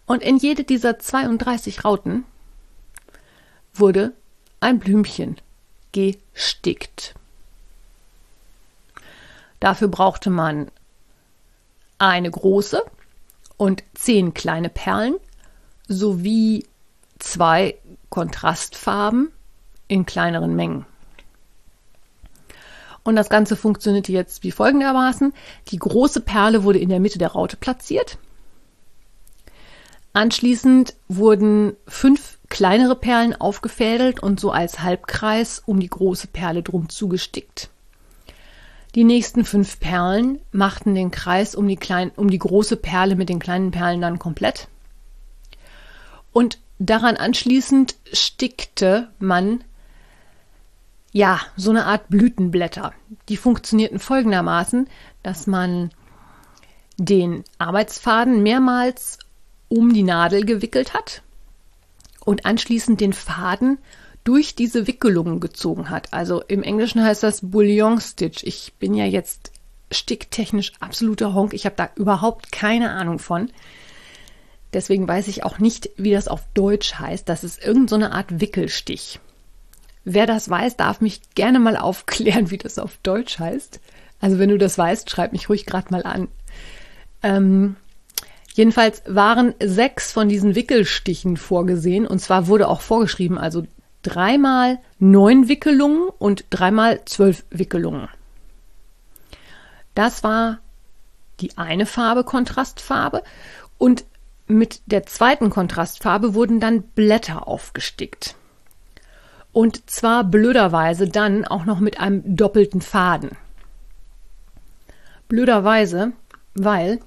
Und 0.05 0.23
in 0.23 0.37
jede 0.37 0.63
dieser 0.63 0.99
32 0.99 1.85
Rauten 1.85 2.25
wurde 3.73 4.13
ein 4.59 4.79
Blümchen 4.79 5.37
gestickt. 5.91 7.15
Dafür 9.59 9.87
brauchte 9.87 10.29
man 10.29 10.69
eine 11.99 12.29
große 12.29 12.83
und 13.57 13.83
zehn 13.93 14.33
kleine 14.33 14.69
Perlen 14.69 15.15
sowie 15.87 16.65
zwei 17.19 17.77
Kontrastfarben 18.09 19.31
in 19.87 20.05
kleineren 20.05 20.55
Mengen. 20.55 20.85
Und 23.03 23.15
das 23.15 23.29
Ganze 23.29 23.55
funktionierte 23.55 24.11
jetzt 24.11 24.43
wie 24.43 24.51
folgendermaßen. 24.51 25.33
Die 25.69 25.77
große 25.77 26.21
Perle 26.21 26.63
wurde 26.63 26.79
in 26.79 26.89
der 26.89 26.99
Mitte 26.99 27.19
der 27.19 27.29
Raute 27.29 27.57
platziert. 27.57 28.17
Anschließend 30.13 30.93
wurden 31.07 31.75
fünf 31.87 32.37
kleinere 32.47 32.95
Perlen 32.95 33.33
aufgefädelt 33.35 34.21
und 34.21 34.39
so 34.39 34.51
als 34.51 34.81
Halbkreis 34.81 35.63
um 35.65 35.79
die 35.79 35.89
große 35.89 36.27
Perle 36.27 36.61
drum 36.61 36.87
zugestickt. 36.87 37.69
Die 38.93 39.03
nächsten 39.03 39.43
fünf 39.43 39.79
Perlen 39.79 40.39
machten 40.51 40.93
den 40.93 41.09
Kreis 41.09 41.55
um 41.55 41.67
die, 41.67 41.77
klein, 41.77 42.11
um 42.15 42.29
die 42.29 42.37
große 42.37 42.77
Perle 42.77 43.15
mit 43.15 43.27
den 43.27 43.39
kleinen 43.39 43.71
Perlen 43.71 44.01
dann 44.01 44.19
komplett. 44.19 44.67
Und 46.31 46.59
daran 46.77 47.17
anschließend 47.17 47.95
stickte 48.11 49.09
man 49.17 49.63
ja, 51.13 51.39
so 51.55 51.69
eine 51.69 51.85
Art 51.85 52.09
Blütenblätter. 52.09 52.91
Die 53.29 53.37
funktionierten 53.37 53.99
folgendermaßen, 53.99 54.89
dass 55.21 55.47
man 55.47 55.91
den 56.97 57.43
Arbeitsfaden 57.59 58.43
mehrmals 58.43 59.19
um 59.69 59.93
die 59.93 60.03
Nadel 60.03 60.43
gewickelt 60.43 60.93
hat 60.93 61.21
und 62.25 62.45
anschließend 62.45 62.99
den 62.99 63.13
Faden 63.13 63.77
durch 64.23 64.55
diese 64.55 64.87
Wickelungen 64.87 65.39
gezogen 65.39 65.89
hat. 65.89 66.11
Also 66.13 66.41
im 66.41 66.63
Englischen 66.63 67.03
heißt 67.03 67.21
das 67.21 67.41
Bouillon 67.41 68.01
Stitch. 68.01 68.43
Ich 68.43 68.73
bin 68.79 68.95
ja 68.95 69.05
jetzt 69.05 69.51
sticktechnisch 69.91 70.73
absoluter 70.79 71.35
Honk. 71.35 71.53
Ich 71.53 71.65
habe 71.65 71.75
da 71.75 71.89
überhaupt 71.95 72.51
keine 72.51 72.89
Ahnung 72.91 73.19
von. 73.19 73.51
Deswegen 74.73 75.07
weiß 75.07 75.27
ich 75.27 75.43
auch 75.43 75.59
nicht, 75.59 75.91
wie 75.97 76.11
das 76.11 76.27
auf 76.27 76.41
Deutsch 76.55 76.95
heißt. 76.95 77.29
Das 77.29 77.43
ist 77.43 77.63
irgendeine 77.63 78.07
so 78.07 78.11
Art 78.11 78.39
Wickelstich. 78.41 79.19
Wer 80.05 80.25
das 80.25 80.49
weiß, 80.49 80.77
darf 80.77 81.01
mich 81.01 81.21
gerne 81.35 81.59
mal 81.59 81.77
aufklären, 81.77 82.51
wie 82.51 82.57
das 82.57 82.79
auf 82.79 82.97
Deutsch 83.03 83.39
heißt. 83.39 83.79
Also 84.19 84.39
wenn 84.39 84.49
du 84.49 84.57
das 84.57 84.77
weißt, 84.77 85.09
schreib 85.09 85.33
mich 85.33 85.49
ruhig 85.49 85.65
gerade 85.65 85.91
mal 85.91 86.03
an. 86.03 86.27
Ähm, 87.21 87.75
Jedenfalls 88.53 89.01
waren 89.07 89.55
sechs 89.59 90.11
von 90.11 90.29
diesen 90.29 90.53
Wickelstichen 90.55 91.37
vorgesehen 91.37 92.05
und 92.05 92.19
zwar 92.19 92.47
wurde 92.47 92.67
auch 92.67 92.81
vorgeschrieben, 92.81 93.37
also 93.39 93.65
dreimal 94.03 94.79
neun 94.99 95.47
Wickelungen 95.47 96.09
und 96.19 96.45
dreimal 96.51 97.03
zwölf 97.05 97.45
Wickelungen. 97.49 98.07
Das 99.95 100.23
war 100.23 100.59
die 101.39 101.57
eine 101.57 101.87
Farbe, 101.87 102.23
Kontrastfarbe 102.23 103.23
und 103.79 104.05
mit 104.45 104.81
der 104.85 105.05
zweiten 105.07 105.49
Kontrastfarbe 105.49 106.35
wurden 106.35 106.59
dann 106.59 106.83
Blätter 106.83 107.47
aufgestickt. 107.47 108.35
Und 109.53 109.89
zwar 109.89 110.23
blöderweise 110.23 111.07
dann 111.07 111.45
auch 111.45 111.65
noch 111.65 111.79
mit 111.79 111.99
einem 111.99 112.35
doppelten 112.35 112.81
Faden. 112.81 113.37
Blöderweise, 115.29 116.11
weil 116.55 116.99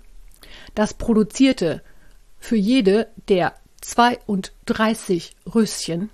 das 0.75 0.95
produzierte 0.95 1.83
für 2.39 2.57
jede 2.57 3.09
der 3.29 3.55
32 3.81 5.37
Röschen 5.55 6.11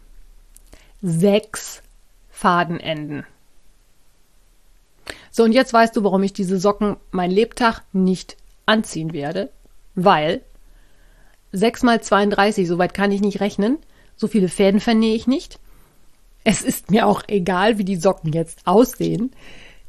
sechs 1.03 1.83
Fadenenden. 2.31 3.27
So, 5.31 5.45
und 5.45 5.53
jetzt 5.53 5.73
weißt 5.73 5.97
du, 5.97 6.05
warum 6.05 6.23
ich 6.23 6.33
diese 6.33 6.59
Socken 6.59 6.97
mein 7.11 7.31
Lebtag 7.31 7.83
nicht 7.93 8.37
anziehen 8.67 9.13
werde, 9.13 9.51
weil 9.95 10.43
6 11.53 11.83
mal 11.83 12.03
32, 12.03 12.67
soweit 12.67 12.95
kann 12.95 13.13
ich 13.13 13.21
nicht 13.21 13.41
rechnen, 13.41 13.79
so 14.17 14.29
viele 14.29 14.49
Fäden 14.49 14.81
vernähe 14.81 15.15
ich 15.15 15.27
nicht. 15.27 15.59
Es 16.45 16.63
ist 16.63 16.91
mir 16.91 17.07
auch 17.07 17.23
egal, 17.29 17.79
wie 17.79 17.85
die 17.85 17.97
Socken 17.97 18.33
jetzt 18.33 18.67
aussehen. 18.67 19.33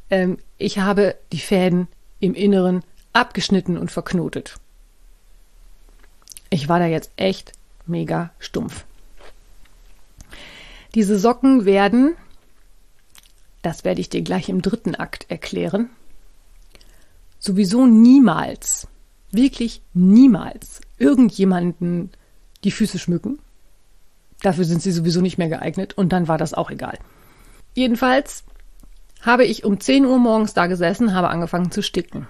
Ähm, 0.09 0.37
ich 0.57 0.79
habe 0.79 1.15
die 1.31 1.39
Fäden 1.39 1.87
im 2.19 2.33
Inneren 2.33 2.83
abgeschnitten 3.11 3.77
und 3.77 3.91
verknotet. 3.91 4.55
Ich 6.49 6.69
war 6.69 6.79
da 6.79 6.85
jetzt 6.85 7.11
echt 7.15 7.53
mega 7.85 8.31
stumpf. 8.39 8.85
Diese 10.95 11.17
Socken 11.17 11.65
werden, 11.65 12.15
das 13.63 13.83
werde 13.83 14.01
ich 14.01 14.09
dir 14.09 14.21
gleich 14.21 14.49
im 14.49 14.61
dritten 14.61 14.93
Akt 14.93 15.25
erklären, 15.29 15.89
sowieso 17.39 17.87
niemals, 17.87 18.87
wirklich 19.31 19.81
niemals 19.93 20.81
irgendjemanden 20.99 22.11
die 22.63 22.71
Füße 22.71 22.99
schmücken. 22.99 23.39
Dafür 24.43 24.65
sind 24.65 24.82
sie 24.82 24.91
sowieso 24.91 25.21
nicht 25.21 25.39
mehr 25.39 25.49
geeignet 25.49 25.97
und 25.97 26.13
dann 26.13 26.27
war 26.27 26.38
das 26.38 26.53
auch 26.53 26.69
egal. 26.69 26.99
Jedenfalls 27.73 28.43
habe 29.21 29.45
ich 29.45 29.63
um 29.63 29.79
10 29.79 30.06
Uhr 30.06 30.19
morgens 30.19 30.53
da 30.53 30.67
gesessen, 30.67 31.15
habe 31.15 31.29
angefangen 31.29 31.71
zu 31.71 31.82
sticken. 31.82 32.27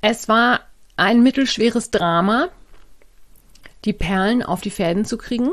Es 0.00 0.28
war 0.28 0.60
ein 0.96 1.22
mittelschweres 1.22 1.90
Drama, 1.90 2.48
die 3.84 3.92
Perlen 3.92 4.42
auf 4.42 4.60
die 4.60 4.70
Fäden 4.70 5.04
zu 5.04 5.18
kriegen. 5.18 5.50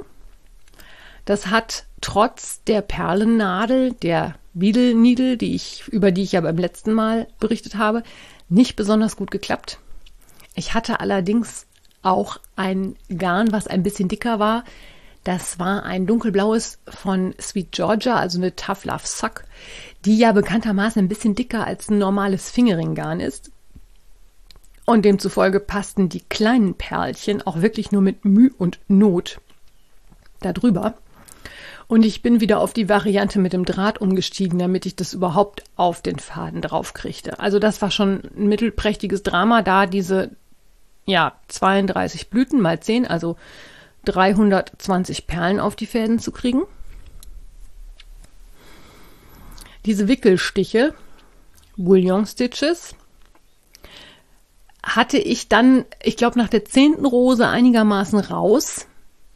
Das 1.26 1.48
hat 1.48 1.86
trotz 2.00 2.64
der 2.64 2.82
Perlennadel, 2.82 3.94
der 3.94 4.36
Needle, 4.54 5.38
die 5.38 5.56
ich, 5.56 5.88
über 5.88 6.12
die 6.12 6.22
ich 6.22 6.34
ja 6.34 6.42
beim 6.42 6.58
letzten 6.58 6.94
Mal 6.94 7.28
berichtet 7.40 7.76
habe, 7.76 8.04
nicht 8.48 8.76
besonders 8.76 9.16
gut 9.16 9.32
geklappt. 9.32 9.80
Ich 10.54 10.76
hatte 10.76 11.00
allerdings 11.00 11.66
auch 12.04 12.40
ein 12.56 12.96
Garn, 13.18 13.52
was 13.52 13.68
ein 13.68 13.84
bisschen 13.84 14.10
dicker 14.10 14.40
war. 14.40 14.64
Das 15.24 15.58
war 15.58 15.84
ein 15.84 16.06
dunkelblaues 16.06 16.80
von 16.88 17.34
Sweet 17.40 17.72
Georgia, 17.72 18.16
also 18.16 18.38
eine 18.38 18.56
Tough 18.56 18.84
Love 18.84 19.06
Sock, 19.06 19.46
die 20.06 20.18
ja 20.18 20.34
bekanntermaßen 20.34 21.02
ein 21.02 21.08
bisschen 21.08 21.34
dicker 21.34 21.66
als 21.66 21.90
ein 21.90 21.98
normales 21.98 22.52
Fingering-Garn 22.52 23.22
ist. 23.22 23.52
Und 24.86 25.06
demzufolge 25.06 25.62
passten 25.62 26.10
die 26.10 26.20
kleinen 26.20 26.76
Perlchen 26.76 27.42
auch 27.42 27.62
wirklich 27.62 27.94
nur 27.94 28.02
mit 28.02 28.26
Mühe 28.26 28.52
und 28.58 28.80
Not 28.90 29.40
darüber. 30.42 30.96
Und 31.88 32.04
ich 32.04 32.22
bin 32.22 32.42
wieder 32.42 32.60
auf 32.60 32.74
die 32.74 32.90
Variante 32.90 33.40
mit 33.40 33.54
dem 33.54 33.66
Draht 33.66 34.02
umgestiegen, 34.02 34.60
damit 34.60 34.86
ich 34.86 34.96
das 34.96 35.14
überhaupt 35.14 35.64
auf 35.76 36.02
den 36.02 36.20
Faden 36.20 36.62
drauf 36.62 36.94
kriegte. 36.94 37.40
Also 37.40 37.60
das 37.60 37.82
war 37.82 37.92
schon 37.92 38.24
ein 38.36 38.48
mittelprächtiges 38.48 39.24
Drama, 39.24 39.62
da 39.62 39.86
diese 39.86 40.32
ja 41.06 41.34
32 41.48 42.30
Blüten 42.30 42.62
mal 42.62 42.80
10, 42.80 43.08
also 43.08 43.38
320 44.06 45.28
Perlen 45.28 45.60
auf 45.60 45.76
die 45.76 45.86
Fäden 45.86 46.20
zu 46.20 46.32
kriegen. 46.32 46.64
Diese 49.86 50.08
Wickelstiche, 50.08 50.94
Bouillon 51.76 52.26
Stitches, 52.26 52.96
hatte 54.84 55.18
ich 55.18 55.48
dann, 55.48 55.86
ich 56.02 56.18
glaube, 56.18 56.38
nach 56.38 56.50
der 56.50 56.66
zehnten 56.66 57.06
Rose 57.06 57.48
einigermaßen 57.48 58.20
raus. 58.20 58.88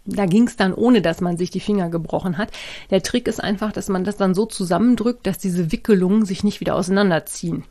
Da 0.06 0.25
ging 0.25 0.47
es 0.47 0.56
dann, 0.56 0.73
ohne 0.73 1.01
dass 1.01 1.19
man 1.19 1.38
sich 1.38 1.49
die 1.49 1.60
Finger 1.60 1.89
gebrochen 1.89 2.38
hat. 2.38 2.51
Der 2.91 3.03
Trick 3.03 3.27
ist 3.27 3.43
einfach, 3.43 3.71
dass 3.71 3.89
man 3.89 4.03
das 4.03 4.17
dann 4.17 4.34
so 4.34 4.45
zusammendrückt, 4.45 5.25
dass 5.27 5.38
diese 5.38 5.71
Wickelungen 5.71 6.25
sich 6.25 6.43
nicht 6.43 6.60
wieder 6.60 6.75
auseinanderziehen. 6.75 7.65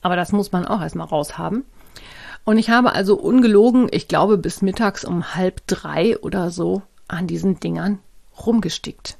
Aber 0.00 0.14
das 0.14 0.32
muss 0.32 0.52
man 0.52 0.64
auch 0.64 0.80
erstmal 0.80 1.08
raushaben. 1.08 1.64
Und 2.48 2.56
ich 2.56 2.70
habe 2.70 2.92
also 2.92 3.14
ungelogen, 3.14 3.88
ich 3.90 4.08
glaube, 4.08 4.38
bis 4.38 4.62
mittags 4.62 5.04
um 5.04 5.34
halb 5.34 5.66
drei 5.66 6.18
oder 6.18 6.50
so 6.50 6.80
an 7.06 7.26
diesen 7.26 7.60
Dingern 7.60 7.98
rumgestickt. 8.38 9.18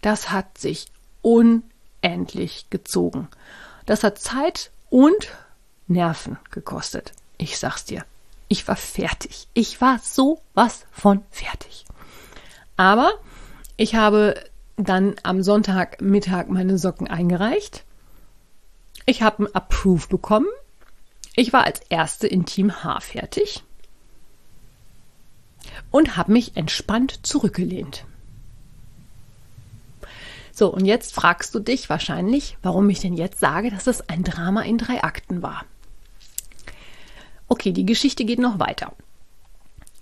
Das 0.00 0.30
hat 0.30 0.56
sich 0.56 0.86
unendlich 1.20 2.70
gezogen. 2.70 3.28
Das 3.84 4.02
hat 4.02 4.18
Zeit 4.18 4.70
und 4.88 5.28
Nerven 5.88 6.38
gekostet. 6.52 7.12
Ich 7.36 7.58
sag's 7.58 7.84
dir. 7.84 8.02
Ich 8.48 8.66
war 8.66 8.76
fertig. 8.76 9.46
Ich 9.52 9.82
war 9.82 9.98
so 10.02 10.40
was 10.54 10.86
von 10.90 11.22
fertig. 11.28 11.84
Aber 12.78 13.12
ich 13.76 13.94
habe 13.94 14.42
dann 14.78 15.16
am 15.22 15.42
Sonntagmittag 15.42 16.46
meine 16.48 16.78
Socken 16.78 17.08
eingereicht. 17.08 17.84
Ich 19.04 19.20
habe 19.20 19.42
ein 19.42 19.54
Approve 19.54 20.08
bekommen. 20.08 20.48
Ich 21.36 21.52
war 21.52 21.64
als 21.64 21.80
Erste 21.88 22.26
in 22.26 22.46
Team 22.46 22.84
H 22.84 23.00
fertig 23.00 23.62
und 25.90 26.16
habe 26.16 26.32
mich 26.32 26.56
entspannt 26.56 27.26
zurückgelehnt. 27.26 28.04
So, 30.52 30.72
und 30.72 30.84
jetzt 30.84 31.12
fragst 31.12 31.52
du 31.54 31.58
dich 31.58 31.90
wahrscheinlich, 31.90 32.56
warum 32.62 32.88
ich 32.88 33.00
denn 33.00 33.14
jetzt 33.14 33.40
sage, 33.40 33.70
dass 33.70 33.88
es 33.88 34.08
ein 34.08 34.22
Drama 34.22 34.62
in 34.62 34.78
drei 34.78 35.02
Akten 35.02 35.42
war. 35.42 35.64
Okay, 37.48 37.72
die 37.72 37.86
Geschichte 37.86 38.24
geht 38.24 38.38
noch 38.38 38.60
weiter. 38.60 38.92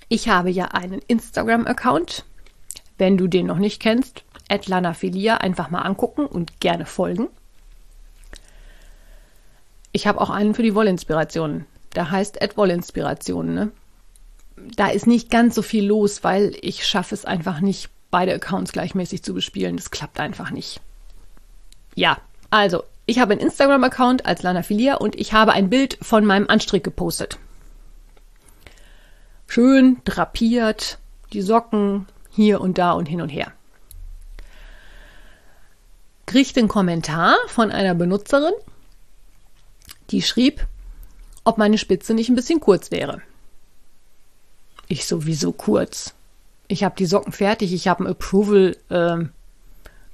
Ich 0.08 0.28
habe 0.28 0.50
ja 0.50 0.66
einen 0.66 1.00
Instagram-Account. 1.00 2.26
Wenn 2.98 3.16
du 3.16 3.26
den 3.26 3.46
noch 3.46 3.56
nicht 3.56 3.80
kennst, 3.80 4.24
Atlanaphilia 4.50 5.38
einfach 5.38 5.70
mal 5.70 5.80
angucken 5.80 6.26
und 6.26 6.60
gerne 6.60 6.84
folgen. 6.84 7.28
Ich 9.92 10.06
habe 10.06 10.20
auch 10.20 10.30
einen 10.30 10.54
für 10.54 10.62
die 10.62 10.74
Wollinspirationen. 10.74 11.66
Der 11.94 12.10
heißt 12.10 12.42
Ad 12.42 12.56
Wollinspirationen. 12.56 13.54
Ne? 13.54 13.70
Da 14.56 14.88
ist 14.88 15.06
nicht 15.06 15.30
ganz 15.30 15.54
so 15.54 15.62
viel 15.62 15.86
los, 15.86 16.24
weil 16.24 16.56
ich 16.60 16.86
schaffe 16.86 17.14
es 17.14 17.24
einfach 17.24 17.60
nicht, 17.60 17.90
beide 18.10 18.34
Accounts 18.34 18.72
gleichmäßig 18.72 19.22
zu 19.22 19.34
bespielen. 19.34 19.76
Das 19.76 19.90
klappt 19.90 20.20
einfach 20.20 20.50
nicht. 20.50 20.80
Ja, 21.94 22.18
also, 22.50 22.84
ich 23.06 23.18
habe 23.18 23.32
einen 23.32 23.40
Instagram-Account 23.40 24.26
als 24.26 24.42
Lanafilia 24.42 24.94
und 24.96 25.16
ich 25.16 25.32
habe 25.32 25.52
ein 25.52 25.70
Bild 25.70 25.98
von 26.00 26.24
meinem 26.24 26.48
Anstrick 26.48 26.84
gepostet. 26.84 27.38
Schön 29.48 29.98
drapiert, 30.04 30.98
die 31.32 31.42
Socken 31.42 32.06
hier 32.30 32.60
und 32.60 32.78
da 32.78 32.92
und 32.92 33.06
hin 33.06 33.20
und 33.20 33.28
her. 33.28 33.52
Kriegte 36.26 36.60
einen 36.60 36.68
Kommentar 36.68 37.36
von 37.48 37.70
einer 37.70 37.94
Benutzerin, 37.94 38.54
die 40.12 40.22
schrieb, 40.22 40.66
ob 41.44 41.58
meine 41.58 41.78
Spitze 41.78 42.14
nicht 42.14 42.28
ein 42.28 42.36
bisschen 42.36 42.60
kurz 42.60 42.90
wäre. 42.90 43.22
Ich 44.88 45.06
sowieso 45.06 45.52
kurz. 45.52 46.14
Ich 46.68 46.84
habe 46.84 46.94
die 46.96 47.06
Socken 47.06 47.32
fertig, 47.32 47.72
ich 47.72 47.88
habe 47.88 48.04
ein 48.04 48.10
Approval. 48.10 48.76
Äh, 48.88 49.26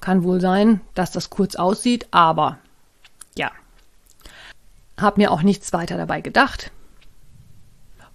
kann 0.01 0.23
wohl 0.23 0.41
sein, 0.41 0.81
dass 0.95 1.11
das 1.11 1.29
kurz 1.29 1.57
aussieht, 1.57 2.07
aber 2.13 2.59
ja. 3.37 3.51
Habe 4.97 5.21
mir 5.21 5.33
auch 5.33 5.43
nichts 5.43 5.73
weiter 5.73 5.97
dabei 5.97 6.21
gedacht 6.21 6.71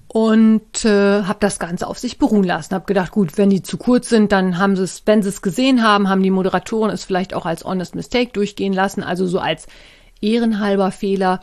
und 0.08 0.86
äh, 0.86 1.24
habe 1.24 1.40
das 1.40 1.58
Ganze 1.58 1.88
auf 1.88 1.98
sich 1.98 2.20
beruhen 2.20 2.44
lassen. 2.44 2.76
Habe 2.76 2.86
gedacht, 2.86 3.12
gut, 3.12 3.38
wenn 3.38 3.50
die 3.50 3.64
zu 3.64 3.78
kurz 3.78 4.10
sind, 4.10 4.32
dann 4.32 4.60
haben 4.60 4.76
sie 4.76 4.84
es, 4.84 5.02
wenn 5.06 5.24
sie 5.24 5.30
es 5.30 5.42
gesehen 5.42 5.84
haben, 5.84 6.08
haben 6.08 6.22
die 6.22 6.30
Moderatoren 6.30 6.92
es 6.92 7.04
vielleicht 7.04 7.34
auch 7.34 7.48
als 7.48 7.64
honest 7.64 7.96
mistake 7.96 8.32
durchgehen 8.32 8.74
lassen, 8.74 9.02
also 9.02 9.26
so 9.26 9.40
als 9.40 9.68
ehrenhalber 10.22 10.92
Fehler. 10.92 11.40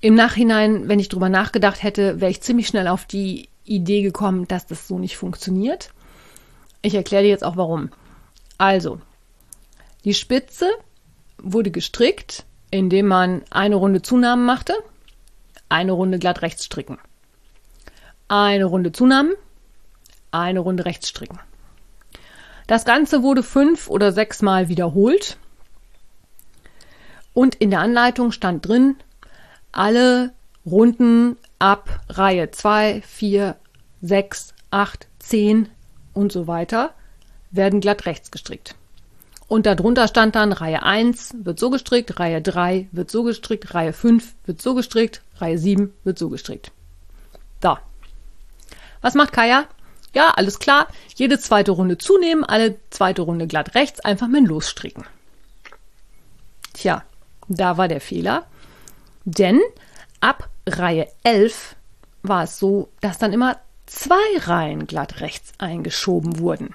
Im 0.00 0.14
Nachhinein, 0.14 0.88
wenn 0.88 0.98
ich 0.98 1.08
drüber 1.08 1.28
nachgedacht 1.28 1.82
hätte, 1.82 2.20
wäre 2.20 2.30
ich 2.30 2.40
ziemlich 2.40 2.68
schnell 2.68 2.88
auf 2.88 3.04
die 3.04 3.48
Idee 3.64 4.02
gekommen, 4.02 4.48
dass 4.48 4.66
das 4.66 4.88
so 4.88 4.98
nicht 4.98 5.16
funktioniert. 5.16 5.90
Ich 6.82 6.94
erkläre 6.94 7.22
dir 7.22 7.28
jetzt 7.28 7.44
auch 7.44 7.56
warum. 7.56 7.90
Also, 8.56 9.00
die 10.04 10.14
Spitze 10.14 10.70
wurde 11.38 11.70
gestrickt, 11.70 12.44
indem 12.70 13.06
man 13.06 13.42
eine 13.50 13.76
Runde 13.76 14.00
Zunahmen 14.02 14.44
machte, 14.46 14.74
eine 15.68 15.92
Runde 15.92 16.18
glatt 16.18 16.42
rechts 16.42 16.64
stricken 16.64 16.98
eine 18.30 18.64
Runde 18.64 18.92
Zunahmen, 18.92 19.34
eine 20.30 20.60
Runde 20.60 20.84
rechts 20.84 21.08
stricken. 21.08 21.40
Das 22.68 22.84
Ganze 22.84 23.24
wurde 23.24 23.42
fünf 23.42 23.90
oder 23.90 24.12
sechs 24.12 24.40
Mal 24.40 24.68
wiederholt. 24.68 25.36
Und 27.34 27.56
in 27.56 27.70
der 27.70 27.80
Anleitung 27.80 28.30
stand 28.30 28.66
drin, 28.68 28.96
alle 29.72 30.32
Runden 30.66 31.36
ab 31.58 32.00
Reihe 32.08 32.50
2, 32.50 33.02
4, 33.02 33.56
6, 34.02 34.54
8, 34.70 35.08
10 35.18 35.68
und 36.12 36.32
so 36.32 36.46
weiter 36.46 36.94
werden 37.50 37.80
glatt 37.80 38.06
rechts 38.06 38.30
gestrickt. 38.30 38.74
Und 39.48 39.66
darunter 39.66 40.06
stand 40.06 40.36
dann 40.36 40.52
Reihe 40.52 40.82
1 40.82 41.34
wird 41.42 41.58
so 41.58 41.70
gestrickt, 41.70 42.20
Reihe 42.20 42.40
3 42.40 42.88
wird 42.92 43.10
so 43.10 43.24
gestrickt, 43.24 43.74
Reihe 43.74 43.92
5 43.92 44.34
wird 44.46 44.62
so 44.62 44.74
gestrickt, 44.74 45.22
Reihe 45.38 45.58
7 45.58 45.92
wird 46.04 46.18
so 46.18 46.28
gestrickt. 46.28 46.70
Da, 47.60 47.80
was 49.00 49.14
macht 49.14 49.32
Kaya? 49.32 49.66
Ja, 50.14 50.30
alles 50.36 50.58
klar. 50.58 50.88
Jede 51.14 51.38
zweite 51.38 51.70
Runde 51.70 51.98
zunehmen, 51.98 52.44
alle 52.44 52.76
zweite 52.90 53.22
Runde 53.22 53.46
glatt 53.46 53.74
rechts, 53.74 54.00
einfach 54.00 54.28
mit 54.28 54.46
losstricken. 54.46 55.04
Tja, 56.72 57.04
da 57.48 57.76
war 57.76 57.88
der 57.88 58.00
Fehler. 58.00 58.46
Denn 59.24 59.60
ab 60.20 60.48
Reihe 60.66 61.08
11 61.22 61.76
war 62.22 62.44
es 62.44 62.58
so, 62.58 62.88
dass 63.00 63.18
dann 63.18 63.32
immer 63.32 63.58
zwei 63.86 64.38
Reihen 64.38 64.86
glatt 64.86 65.20
rechts 65.20 65.52
eingeschoben 65.58 66.38
wurden. 66.38 66.74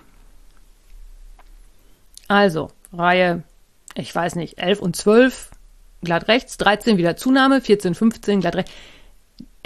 Also 2.28 2.72
Reihe, 2.92 3.44
ich 3.96 4.14
weiß 4.14 4.36
nicht, 4.36 4.58
11 4.58 4.80
und 4.80 4.96
12 4.96 5.52
glatt 6.02 6.28
rechts, 6.28 6.58
13 6.58 6.98
wieder 6.98 7.16
Zunahme, 7.16 7.62
14, 7.62 7.96
15 7.96 8.42
glatt 8.42 8.56
rechts. 8.56 8.72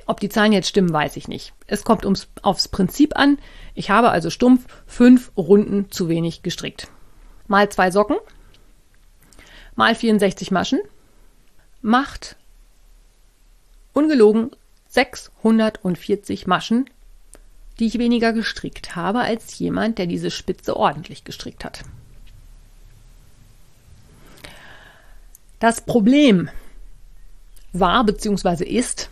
Ob 0.06 0.20
die 0.20 0.30
Zahlen 0.30 0.54
jetzt 0.54 0.68
stimmen, 0.68 0.92
weiß 0.92 1.18
ich 1.18 1.28
nicht. 1.28 1.54
Es 1.68 1.84
kommt 1.84 2.04
ums, 2.04 2.28
aufs 2.42 2.68
Prinzip 2.68 3.16
an. 3.16 3.38
Ich 3.76 3.90
habe 3.92 4.10
also 4.10 4.30
stumpf 4.30 4.66
fünf 4.88 5.32
Runden 5.38 5.92
zu 5.92 6.10
wenig 6.10 6.42
gestrickt. 6.42 6.88
Mal 7.48 7.70
zwei 7.70 7.92
Socken, 7.92 8.18
mal 9.76 9.94
64 9.94 10.52
Maschen, 10.52 10.80
macht 11.82 12.38
ungelogen 14.00 14.52
640 14.88 16.48
Maschen, 16.48 16.90
die 17.80 17.88
ich 17.88 18.00
weniger 18.00 18.32
gestrickt 18.32 18.96
habe 18.96 19.20
als 19.20 19.60
jemand, 19.60 19.98
der 19.98 20.08
diese 20.08 20.32
Spitze 20.32 20.78
ordentlich 20.78 21.26
gestrickt 21.26 21.66
hat. 21.66 21.82
Das 25.60 25.82
Problem 25.82 26.50
war 27.74 28.06
bzw. 28.06 28.64
ist, 28.64 29.10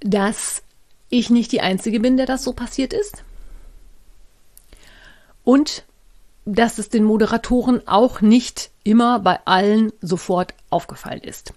dass 0.00 0.62
ich 1.08 1.30
nicht 1.30 1.50
die 1.52 1.62
Einzige 1.62 2.00
bin, 2.00 2.18
der 2.18 2.26
das 2.26 2.44
so 2.44 2.52
passiert 2.52 2.92
ist. 2.92 3.24
Und 5.44 5.86
dass 6.44 6.76
es 6.76 6.90
den 6.90 7.04
Moderatoren 7.04 7.88
auch 7.88 8.20
nicht 8.20 8.70
immer 8.84 9.18
bei 9.20 9.40
allen 9.46 9.92
sofort 10.02 10.52
aufgefallen 10.68 11.22
ist. 11.22 11.54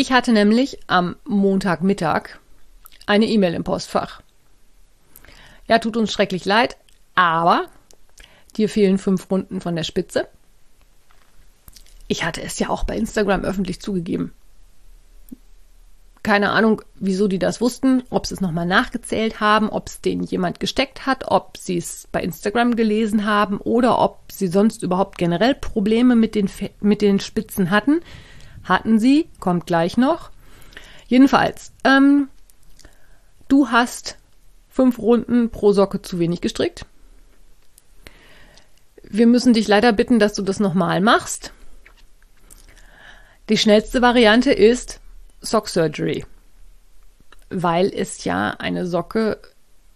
Ich 0.00 0.12
hatte 0.12 0.30
nämlich 0.30 0.78
am 0.86 1.16
Montagmittag 1.24 2.38
eine 3.06 3.26
E-Mail 3.26 3.54
im 3.54 3.64
Postfach. 3.64 4.22
Ja, 5.66 5.80
tut 5.80 5.96
uns 5.96 6.12
schrecklich 6.12 6.44
leid, 6.44 6.76
aber 7.16 7.66
dir 8.56 8.68
fehlen 8.68 8.98
fünf 8.98 9.28
Runden 9.28 9.60
von 9.60 9.74
der 9.74 9.82
Spitze. 9.82 10.28
Ich 12.06 12.22
hatte 12.22 12.40
es 12.40 12.60
ja 12.60 12.68
auch 12.68 12.84
bei 12.84 12.96
Instagram 12.96 13.42
öffentlich 13.42 13.80
zugegeben. 13.80 14.32
Keine 16.22 16.50
Ahnung, 16.50 16.82
wieso 16.94 17.26
die 17.26 17.40
das 17.40 17.60
wussten, 17.60 18.04
ob 18.08 18.24
sie 18.24 18.34
es 18.34 18.40
nochmal 18.40 18.66
nachgezählt 18.66 19.40
haben, 19.40 19.68
ob 19.68 19.88
es 19.88 20.00
denen 20.00 20.22
jemand 20.22 20.60
gesteckt 20.60 21.06
hat, 21.06 21.24
ob 21.26 21.56
sie 21.56 21.76
es 21.76 22.06
bei 22.12 22.22
Instagram 22.22 22.76
gelesen 22.76 23.24
haben 23.24 23.58
oder 23.58 23.98
ob 23.98 24.30
sie 24.30 24.46
sonst 24.46 24.84
überhaupt 24.84 25.18
generell 25.18 25.56
Probleme 25.56 26.14
mit 26.14 26.36
den, 26.36 26.48
mit 26.80 27.02
den 27.02 27.18
Spitzen 27.18 27.72
hatten. 27.72 28.00
Hatten 28.68 28.98
sie, 28.98 29.28
kommt 29.40 29.66
gleich 29.66 29.96
noch. 29.96 30.30
Jedenfalls, 31.06 31.72
ähm, 31.84 32.28
du 33.48 33.70
hast 33.70 34.18
fünf 34.68 34.98
Runden 34.98 35.50
pro 35.50 35.72
Socke 35.72 36.02
zu 36.02 36.18
wenig 36.18 36.42
gestrickt. 36.42 36.84
Wir 39.02 39.26
müssen 39.26 39.54
dich 39.54 39.68
leider 39.68 39.92
bitten, 39.92 40.18
dass 40.18 40.34
du 40.34 40.42
das 40.42 40.60
nochmal 40.60 41.00
machst. 41.00 41.52
Die 43.48 43.56
schnellste 43.56 44.02
Variante 44.02 44.52
ist, 44.52 45.00
Sock 45.40 45.70
Surgery, 45.70 46.26
weil 47.48 47.86
es 47.86 48.24
ja 48.24 48.50
eine 48.50 48.86
Socke 48.86 49.40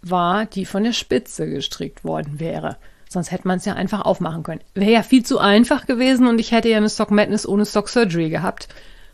war, 0.01 0.47
die 0.47 0.65
von 0.65 0.83
der 0.83 0.93
Spitze 0.93 1.47
gestrickt 1.47 2.03
worden 2.03 2.39
wäre. 2.39 2.77
Sonst 3.13 3.31
hätte 3.31 3.47
man 3.47 3.59
es 3.59 3.65
ja 3.65 3.73
einfach 3.73 4.01
aufmachen 4.01 4.43
können. 4.43 4.61
Wäre 4.73 4.91
ja 4.91 5.03
viel 5.03 5.23
zu 5.23 5.37
einfach 5.37 5.85
gewesen 5.85 6.27
und 6.27 6.39
ich 6.39 6.51
hätte 6.51 6.69
ja 6.69 6.77
eine 6.77 6.89
Sock 6.89 7.11
Madness 7.11 7.47
ohne 7.47 7.65
Sock 7.65 7.89
Surgery 7.89 8.29
gehabt. 8.29 8.67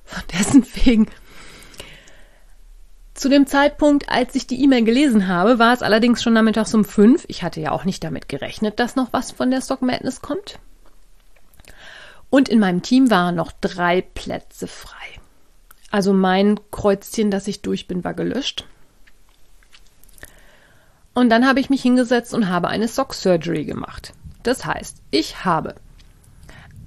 Von 0.06 0.24
dessen 0.34 0.66
wegen. 0.86 1.08
Zu 3.14 3.28
dem 3.28 3.46
Zeitpunkt, 3.46 4.08
als 4.08 4.34
ich 4.36 4.48
die 4.48 4.64
E-Mail 4.64 4.86
gelesen 4.86 5.28
habe, 5.28 5.60
war 5.60 5.74
es 5.74 5.82
allerdings 5.82 6.24
schon 6.24 6.32
nachmittags 6.32 6.74
um 6.74 6.86
fünf. 6.86 7.26
Ich 7.28 7.44
hatte 7.44 7.60
ja 7.60 7.72
auch 7.72 7.84
nicht 7.84 8.02
damit 8.04 8.30
gerechnet, 8.30 8.80
dass 8.80 8.96
noch 8.96 9.12
was 9.12 9.32
von 9.32 9.52
der 9.52 9.62
Stock 9.62 9.82
Madness 9.82 10.22
kommt. 10.22 10.58
Und 12.30 12.48
in 12.48 12.60
meinem 12.60 12.82
Team 12.82 13.12
waren 13.12 13.36
noch 13.36 13.52
drei 13.52 14.02
Plätze 14.02 14.68
frei. 14.68 14.96
Also 15.92 16.14
mein 16.14 16.60
Kreuzchen, 16.72 17.32
dass 17.32 17.48
ich 17.48 17.62
durch 17.62 17.88
bin, 17.88 18.06
war 18.06 18.14
gelöscht. 18.14 18.66
Und 21.14 21.30
dann 21.30 21.48
habe 21.48 21.60
ich 21.60 21.70
mich 21.70 21.82
hingesetzt 21.82 22.34
und 22.34 22.50
habe 22.50 22.68
eine 22.68 22.88
Sock 22.88 23.14
Surgery 23.14 23.66
gemacht. 23.66 24.14
Das 24.44 24.66
heißt, 24.66 25.02
ich 25.12 25.44
habe 25.44 25.76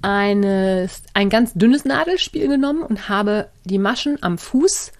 eines, 0.01 1.03
ein 1.13 1.29
ganz 1.29 1.53
dünnes 1.53 1.85
Nadelspiel 1.85 2.47
genommen 2.47 2.83
und 2.83 3.09
habe 3.09 3.49
die 3.63 3.77
Maschen 3.77 4.17
am 4.21 4.37
Fuß 4.37 4.91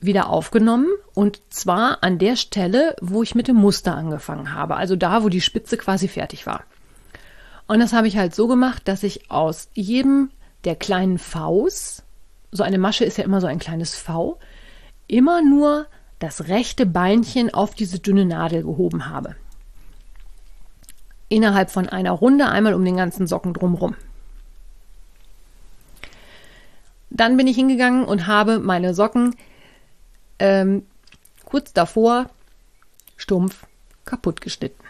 wieder 0.00 0.28
aufgenommen 0.28 0.86
und 1.14 1.40
zwar 1.48 2.02
an 2.02 2.18
der 2.18 2.36
Stelle, 2.36 2.94
wo 3.00 3.22
ich 3.22 3.34
mit 3.34 3.48
dem 3.48 3.56
Muster 3.56 3.94
angefangen 3.94 4.52
habe, 4.52 4.76
also 4.76 4.96
da, 4.96 5.22
wo 5.24 5.28
die 5.28 5.40
Spitze 5.40 5.76
quasi 5.76 6.08
fertig 6.08 6.46
war. 6.46 6.64
Und 7.66 7.80
das 7.80 7.92
habe 7.92 8.06
ich 8.06 8.16
halt 8.16 8.34
so 8.34 8.46
gemacht, 8.46 8.82
dass 8.86 9.02
ich 9.02 9.30
aus 9.30 9.68
jedem 9.72 10.30
der 10.64 10.76
kleinen 10.76 11.18
Vs, 11.18 12.02
so 12.52 12.62
eine 12.62 12.78
Masche 12.78 13.04
ist 13.04 13.18
ja 13.18 13.24
immer 13.24 13.40
so 13.40 13.46
ein 13.46 13.58
kleines 13.58 13.96
V, 13.96 14.38
immer 15.08 15.42
nur 15.42 15.86
das 16.18 16.48
rechte 16.48 16.86
Beinchen 16.86 17.52
auf 17.52 17.74
diese 17.74 17.98
dünne 17.98 18.24
Nadel 18.24 18.62
gehoben 18.62 19.08
habe. 19.08 19.36
Innerhalb 21.28 21.70
von 21.70 21.88
einer 21.88 22.12
Runde 22.12 22.48
einmal 22.48 22.74
um 22.74 22.84
den 22.84 22.96
ganzen 22.96 23.26
Socken 23.26 23.54
drumherum. 23.54 23.96
Dann 27.10 27.36
bin 27.36 27.46
ich 27.46 27.56
hingegangen 27.56 28.04
und 28.04 28.26
habe 28.26 28.58
meine 28.58 28.94
Socken 28.94 29.36
ähm, 30.38 30.84
kurz 31.44 31.72
davor 31.72 32.30
stumpf 33.16 33.66
kaputt 34.04 34.40
geschnitten. 34.40 34.82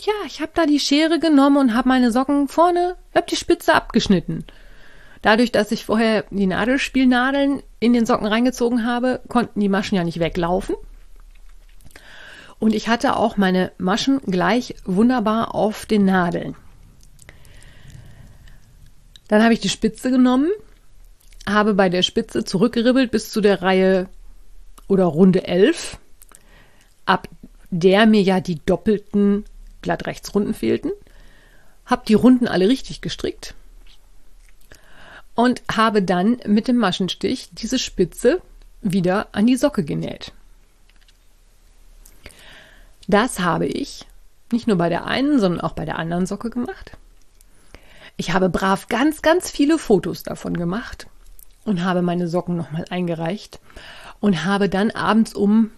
Ja, 0.00 0.12
ich 0.26 0.40
habe 0.40 0.52
da 0.54 0.66
die 0.66 0.80
Schere 0.80 1.20
genommen 1.20 1.56
und 1.56 1.74
habe 1.74 1.88
meine 1.88 2.10
Socken 2.10 2.48
vorne, 2.48 2.96
habe 3.14 3.26
die 3.28 3.36
Spitze 3.36 3.74
abgeschnitten. 3.74 4.44
Dadurch, 5.22 5.52
dass 5.52 5.70
ich 5.70 5.84
vorher 5.84 6.24
die 6.30 6.48
Nadelspielnadeln 6.48 7.62
in 7.78 7.92
den 7.92 8.06
Socken 8.06 8.26
reingezogen 8.26 8.84
habe, 8.84 9.20
konnten 9.28 9.60
die 9.60 9.68
Maschen 9.68 9.96
ja 9.96 10.02
nicht 10.02 10.18
weglaufen. 10.18 10.74
Und 12.58 12.74
ich 12.74 12.88
hatte 12.88 13.16
auch 13.16 13.36
meine 13.36 13.72
Maschen 13.78 14.20
gleich 14.20 14.74
wunderbar 14.84 15.54
auf 15.54 15.86
den 15.86 16.04
Nadeln. 16.04 16.56
Dann 19.28 19.42
habe 19.42 19.54
ich 19.54 19.60
die 19.60 19.68
Spitze 19.68 20.10
genommen, 20.10 20.50
habe 21.48 21.74
bei 21.74 21.88
der 21.88 22.02
Spitze 22.02 22.44
zurückgeribbelt 22.44 23.12
bis 23.12 23.30
zu 23.30 23.40
der 23.40 23.62
Reihe 23.62 24.08
oder 24.88 25.04
Runde 25.04 25.46
11, 25.46 25.98
ab 27.06 27.28
der 27.70 28.06
mir 28.06 28.22
ja 28.22 28.40
die 28.40 28.60
doppelten 28.66 29.44
Glattrechtsrunden 29.82 30.52
fehlten, 30.52 30.90
habe 31.86 32.02
die 32.06 32.14
Runden 32.14 32.46
alle 32.46 32.68
richtig 32.68 33.00
gestrickt 33.00 33.54
und 35.34 35.62
habe 35.70 36.02
dann 36.02 36.38
mit 36.46 36.68
dem 36.68 36.76
Maschenstich 36.76 37.50
diese 37.52 37.78
Spitze 37.78 38.40
wieder 38.82 39.28
an 39.32 39.46
die 39.46 39.56
Socke 39.56 39.84
genäht. 39.84 40.32
Das 43.08 43.40
habe 43.40 43.66
ich 43.66 44.06
nicht 44.52 44.66
nur 44.66 44.76
bei 44.76 44.88
der 44.88 45.06
einen, 45.06 45.40
sondern 45.40 45.60
auch 45.60 45.72
bei 45.72 45.84
der 45.84 45.98
anderen 45.98 46.26
Socke 46.26 46.50
gemacht. 46.50 46.92
Ich 48.16 48.32
habe 48.32 48.48
brav 48.48 48.88
ganz, 48.88 49.22
ganz 49.22 49.50
viele 49.50 49.78
Fotos 49.78 50.22
davon 50.22 50.56
gemacht 50.56 51.06
und 51.64 51.82
habe 51.82 52.02
meine 52.02 52.28
Socken 52.28 52.56
nochmal 52.56 52.84
eingereicht 52.90 53.60
und 54.20 54.44
habe 54.44 54.68
dann 54.68 54.90
abends 54.90 55.34
um, 55.34 55.70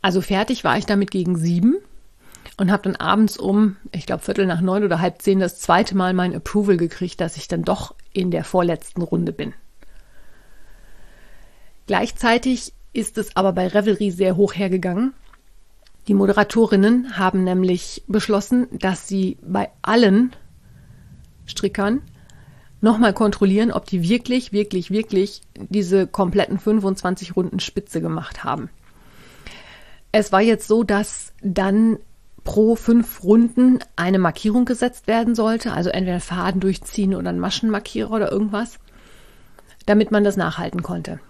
also 0.00 0.20
fertig 0.20 0.64
war 0.64 0.78
ich 0.78 0.86
damit 0.86 1.10
gegen 1.10 1.36
sieben 1.36 1.76
und 2.56 2.70
habe 2.70 2.84
dann 2.84 2.96
abends 2.96 3.36
um, 3.36 3.76
ich 3.92 4.06
glaube 4.06 4.22
Viertel 4.22 4.46
nach 4.46 4.60
neun 4.60 4.84
oder 4.84 5.00
halb 5.00 5.20
zehn 5.20 5.40
das 5.40 5.60
zweite 5.60 5.96
Mal 5.96 6.14
mein 6.14 6.34
Approval 6.34 6.76
gekriegt, 6.76 7.20
dass 7.20 7.36
ich 7.36 7.48
dann 7.48 7.62
doch 7.62 7.94
in 8.12 8.30
der 8.30 8.44
vorletzten 8.44 9.02
Runde 9.02 9.32
bin. 9.32 9.54
Gleichzeitig 11.86 12.72
ist 12.92 13.18
es 13.18 13.36
aber 13.36 13.52
bei 13.52 13.66
Revelry 13.68 14.10
sehr 14.10 14.36
hoch 14.36 14.54
hergegangen. 14.54 15.12
Die 16.08 16.14
Moderatorinnen 16.14 17.18
haben 17.18 17.44
nämlich 17.44 18.02
beschlossen, 18.06 18.66
dass 18.72 19.06
sie 19.06 19.38
bei 19.42 19.70
allen 19.82 20.34
Strickern 21.46 22.02
nochmal 22.80 23.12
kontrollieren, 23.12 23.70
ob 23.70 23.86
die 23.86 24.08
wirklich, 24.08 24.52
wirklich, 24.52 24.90
wirklich 24.90 25.42
diese 25.54 26.06
kompletten 26.06 26.58
25 26.58 27.36
Runden 27.36 27.60
Spitze 27.60 28.00
gemacht 28.00 28.44
haben. 28.44 28.70
Es 30.12 30.32
war 30.32 30.40
jetzt 30.40 30.66
so, 30.66 30.82
dass 30.82 31.32
dann 31.42 31.98
pro 32.44 32.76
fünf 32.76 33.22
Runden 33.22 33.80
eine 33.96 34.18
Markierung 34.18 34.64
gesetzt 34.64 35.06
werden 35.06 35.34
sollte, 35.34 35.72
also 35.72 35.90
entweder 35.90 36.20
Faden 36.20 36.60
durchziehen 36.60 37.14
oder 37.14 37.30
ein 37.30 37.38
Maschenmarkierer 37.38 38.10
oder 38.10 38.32
irgendwas, 38.32 38.78
damit 39.86 40.10
man 40.10 40.24
das 40.24 40.36
nachhalten 40.36 40.82
konnte. 40.82 41.20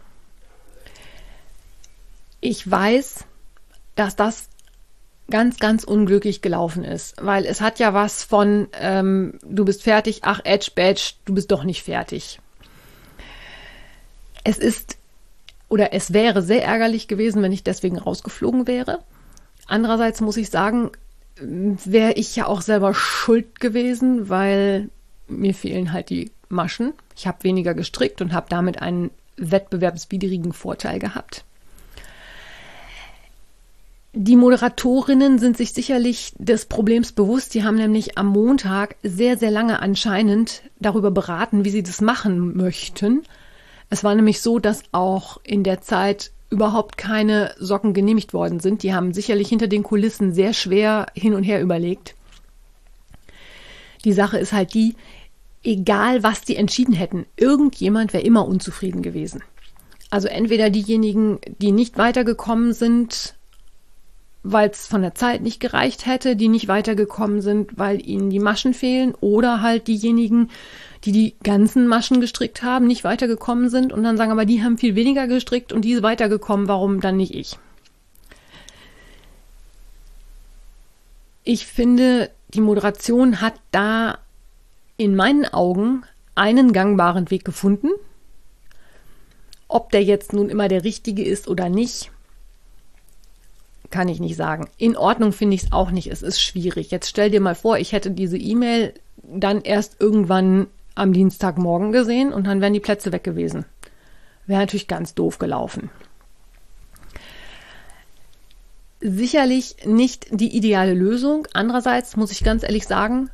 Ich 2.40 2.68
weiß, 2.68 3.24
dass 3.96 4.16
das 4.16 4.48
ganz, 5.30 5.58
ganz 5.58 5.84
unglücklich 5.84 6.42
gelaufen 6.42 6.84
ist, 6.84 7.14
weil 7.20 7.44
es 7.44 7.60
hat 7.60 7.78
ja 7.78 7.94
was 7.94 8.24
von, 8.24 8.68
ähm, 8.72 9.38
du 9.44 9.64
bist 9.64 9.82
fertig, 9.82 10.20
ach, 10.22 10.40
Edge 10.44 10.72
Badge, 10.74 11.12
du 11.24 11.34
bist 11.34 11.50
doch 11.50 11.64
nicht 11.64 11.82
fertig. 11.82 12.40
Es 14.42 14.58
ist 14.58 14.96
oder 15.68 15.92
es 15.92 16.12
wäre 16.12 16.42
sehr 16.42 16.64
ärgerlich 16.64 17.08
gewesen, 17.08 17.42
wenn 17.42 17.52
ich 17.52 17.62
deswegen 17.62 17.96
rausgeflogen 17.98 18.66
wäre. 18.66 18.98
Andererseits 19.70 20.20
muss 20.20 20.36
ich 20.36 20.50
sagen, 20.50 20.90
wäre 21.40 22.14
ich 22.14 22.34
ja 22.34 22.46
auch 22.46 22.60
selber 22.60 22.92
schuld 22.92 23.60
gewesen, 23.60 24.28
weil 24.28 24.90
mir 25.28 25.54
fehlen 25.54 25.92
halt 25.92 26.10
die 26.10 26.32
Maschen. 26.48 26.92
Ich 27.16 27.28
habe 27.28 27.44
weniger 27.44 27.72
gestrickt 27.74 28.20
und 28.20 28.32
habe 28.32 28.46
damit 28.48 28.82
einen 28.82 29.10
wettbewerbswidrigen 29.36 30.52
Vorteil 30.52 30.98
gehabt. 30.98 31.44
Die 34.12 34.34
Moderatorinnen 34.34 35.38
sind 35.38 35.56
sich 35.56 35.72
sicherlich 35.72 36.32
des 36.36 36.66
Problems 36.66 37.12
bewusst. 37.12 37.54
Die 37.54 37.62
haben 37.62 37.76
nämlich 37.76 38.18
am 38.18 38.26
Montag 38.26 38.96
sehr, 39.04 39.38
sehr 39.38 39.52
lange 39.52 39.80
anscheinend 39.80 40.62
darüber 40.80 41.12
beraten, 41.12 41.64
wie 41.64 41.70
sie 41.70 41.84
das 41.84 42.00
machen 42.00 42.56
möchten. 42.56 43.22
Es 43.88 44.02
war 44.02 44.16
nämlich 44.16 44.40
so, 44.40 44.58
dass 44.58 44.82
auch 44.90 45.38
in 45.44 45.62
der 45.62 45.80
Zeit 45.80 46.32
überhaupt 46.50 46.96
keine 46.96 47.54
Socken 47.58 47.94
genehmigt 47.94 48.34
worden 48.34 48.60
sind. 48.60 48.82
Die 48.82 48.92
haben 48.92 49.14
sicherlich 49.14 49.48
hinter 49.48 49.68
den 49.68 49.82
Kulissen 49.82 50.32
sehr 50.32 50.52
schwer 50.52 51.06
hin 51.14 51.34
und 51.34 51.44
her 51.44 51.62
überlegt. 51.62 52.14
Die 54.04 54.12
Sache 54.12 54.38
ist 54.38 54.52
halt 54.52 54.74
die, 54.74 54.96
egal 55.62 56.22
was 56.22 56.42
die 56.42 56.56
entschieden 56.56 56.94
hätten, 56.94 57.26
irgendjemand 57.36 58.12
wäre 58.12 58.24
immer 58.24 58.46
unzufrieden 58.46 59.02
gewesen. 59.02 59.42
Also 60.10 60.26
entweder 60.26 60.70
diejenigen, 60.70 61.38
die 61.58 61.70
nicht 61.70 61.96
weitergekommen 61.96 62.72
sind, 62.72 63.36
weil 64.42 64.70
es 64.70 64.86
von 64.86 65.02
der 65.02 65.14
Zeit 65.14 65.42
nicht 65.42 65.60
gereicht 65.60 66.06
hätte, 66.06 66.34
die 66.34 66.48
nicht 66.48 66.66
weitergekommen 66.66 67.42
sind, 67.42 67.78
weil 67.78 68.04
ihnen 68.04 68.30
die 68.30 68.40
Maschen 68.40 68.74
fehlen 68.74 69.14
oder 69.20 69.60
halt 69.60 69.86
diejenigen, 69.86 70.50
die 71.04 71.12
die 71.12 71.34
ganzen 71.42 71.86
Maschen 71.86 72.20
gestrickt 72.20 72.62
haben, 72.62 72.86
nicht 72.86 73.04
weitergekommen 73.04 73.70
sind 73.70 73.92
und 73.92 74.02
dann 74.02 74.16
sagen, 74.16 74.32
aber 74.32 74.44
die 74.44 74.62
haben 74.62 74.78
viel 74.78 74.94
weniger 74.94 75.26
gestrickt 75.26 75.72
und 75.72 75.82
die 75.82 75.92
ist 75.92 76.02
weitergekommen, 76.02 76.68
warum 76.68 77.00
dann 77.00 77.16
nicht 77.16 77.34
ich? 77.34 77.58
Ich 81.42 81.66
finde, 81.66 82.30
die 82.48 82.60
Moderation 82.60 83.40
hat 83.40 83.54
da 83.70 84.18
in 84.98 85.16
meinen 85.16 85.46
Augen 85.46 86.04
einen 86.34 86.72
gangbaren 86.72 87.30
Weg 87.30 87.44
gefunden. 87.44 87.88
Ob 89.66 89.90
der 89.90 90.02
jetzt 90.02 90.32
nun 90.32 90.50
immer 90.50 90.68
der 90.68 90.84
richtige 90.84 91.24
ist 91.24 91.48
oder 91.48 91.68
nicht, 91.68 92.10
kann 93.90 94.08
ich 94.08 94.20
nicht 94.20 94.36
sagen. 94.36 94.68
In 94.76 94.96
Ordnung 94.96 95.32
finde 95.32 95.54
ich 95.54 95.64
es 95.64 95.72
auch 95.72 95.90
nicht. 95.90 96.08
Es 96.08 96.22
ist 96.22 96.40
schwierig. 96.40 96.90
Jetzt 96.90 97.08
stell 97.08 97.30
dir 97.30 97.40
mal 97.40 97.54
vor, 97.54 97.78
ich 97.78 97.92
hätte 97.92 98.10
diese 98.10 98.36
E-Mail 98.36 98.94
dann 99.22 99.62
erst 99.62 100.00
irgendwann 100.00 100.66
am 100.94 101.12
Dienstagmorgen 101.12 101.92
gesehen 101.92 102.32
und 102.32 102.46
dann 102.46 102.60
wären 102.60 102.72
die 102.72 102.80
Plätze 102.80 103.12
weg 103.12 103.24
gewesen. 103.24 103.64
Wäre 104.46 104.60
natürlich 104.60 104.88
ganz 104.88 105.14
doof 105.14 105.38
gelaufen. 105.38 105.90
Sicherlich 109.00 109.76
nicht 109.86 110.26
die 110.30 110.54
ideale 110.54 110.92
Lösung. 110.94 111.46
Andererseits 111.54 112.16
muss 112.16 112.32
ich 112.32 112.44
ganz 112.44 112.62
ehrlich 112.62 112.86
sagen, 112.86 113.30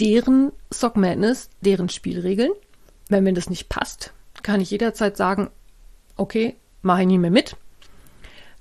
deren 0.00 0.52
Sock 0.70 0.96
Madness, 0.96 1.50
deren 1.60 1.88
Spielregeln, 1.88 2.52
wenn 3.08 3.24
mir 3.24 3.34
das 3.34 3.50
nicht 3.50 3.68
passt, 3.68 4.12
kann 4.42 4.60
ich 4.60 4.70
jederzeit 4.70 5.16
sagen, 5.16 5.50
okay, 6.16 6.56
mache 6.82 7.02
ich 7.02 7.06
nicht 7.08 7.18
mehr 7.18 7.30
mit 7.30 7.56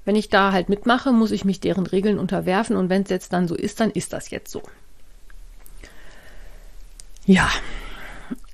wenn 0.05 0.15
ich 0.15 0.29
da 0.29 0.51
halt 0.51 0.69
mitmache, 0.69 1.11
muss 1.11 1.31
ich 1.31 1.43
mich 1.43 1.59
deren 1.59 1.87
Regeln 1.87 2.19
unterwerfen 2.19 2.75
und 2.77 2.89
wenn 2.89 3.01
es 3.01 3.09
jetzt 3.09 3.33
dann 3.33 3.47
so 3.47 3.55
ist, 3.55 3.79
dann 3.79 3.89
ist 3.91 4.13
das 4.13 4.29
jetzt 4.29 4.51
so. 4.51 4.61
Ja, 7.25 7.49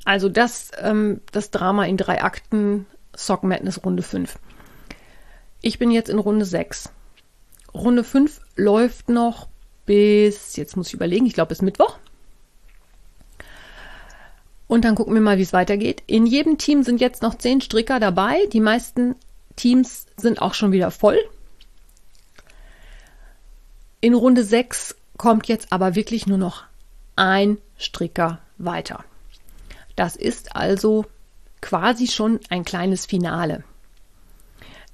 also 0.05 0.29
das, 0.29 0.71
ähm, 0.79 1.21
das 1.31 1.51
Drama 1.51 1.85
in 1.85 1.97
drei 1.97 2.23
Akten, 2.23 2.85
Sock 3.15 3.43
Madness 3.43 3.83
Runde 3.83 4.03
5. 4.03 4.39
Ich 5.61 5.77
bin 5.79 5.91
jetzt 5.91 6.09
in 6.09 6.19
Runde 6.19 6.45
6. 6.45 6.89
Runde 7.73 8.03
5 8.03 8.41
läuft 8.55 9.09
noch 9.09 9.47
bis, 9.85 10.55
jetzt 10.55 10.75
muss 10.75 10.87
ich 10.87 10.93
überlegen, 10.93 11.25
ich 11.25 11.33
glaube 11.33 11.49
bis 11.49 11.61
Mittwoch. 11.61 11.97
Und 14.67 14.85
dann 14.85 14.95
gucken 14.95 15.13
wir 15.13 15.21
mal, 15.21 15.37
wie 15.37 15.43
es 15.43 15.53
weitergeht. 15.53 16.01
In 16.07 16.25
jedem 16.25 16.57
Team 16.57 16.83
sind 16.83 17.01
jetzt 17.01 17.21
noch 17.21 17.35
zehn 17.35 17.59
Stricker 17.59 17.99
dabei. 17.99 18.45
Die 18.53 18.61
meisten 18.61 19.15
Teams 19.57 20.05
sind 20.15 20.41
auch 20.41 20.53
schon 20.53 20.71
wieder 20.71 20.91
voll. 20.91 21.19
In 23.99 24.13
Runde 24.13 24.43
6 24.43 24.95
kommt 25.17 25.47
jetzt 25.49 25.73
aber 25.73 25.95
wirklich 25.95 26.25
nur 26.25 26.37
noch 26.37 26.63
ein 27.17 27.57
Stricker 27.77 28.39
weiter. 28.57 29.03
Das 29.95 30.15
ist 30.15 30.55
also 30.55 31.05
quasi 31.61 32.07
schon 32.07 32.39
ein 32.49 32.65
kleines 32.65 33.05
Finale. 33.05 33.63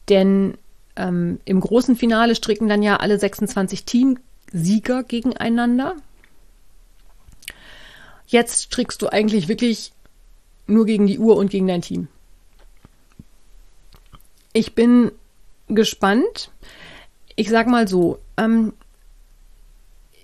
Denn 0.09 0.57
ähm, 0.95 1.39
im 1.45 1.59
großen 1.59 1.95
Finale 1.95 2.35
stricken 2.35 2.67
dann 2.67 2.83
ja 2.83 2.97
alle 2.97 3.19
26 3.19 3.85
Teamsieger 3.85 5.03
gegeneinander. 5.03 5.95
Jetzt 8.27 8.63
strickst 8.63 9.01
du 9.01 9.07
eigentlich 9.07 9.47
wirklich 9.47 9.93
nur 10.65 10.85
gegen 10.85 11.07
die 11.07 11.19
Uhr 11.19 11.37
und 11.37 11.49
gegen 11.49 11.67
dein 11.67 11.81
Team. 11.81 12.09
Ich 14.53 14.75
bin 14.75 15.11
gespannt. 15.69 16.51
Ich 17.35 17.49
sag 17.49 17.67
mal 17.67 17.87
so, 17.87 18.19
ähm, 18.37 18.73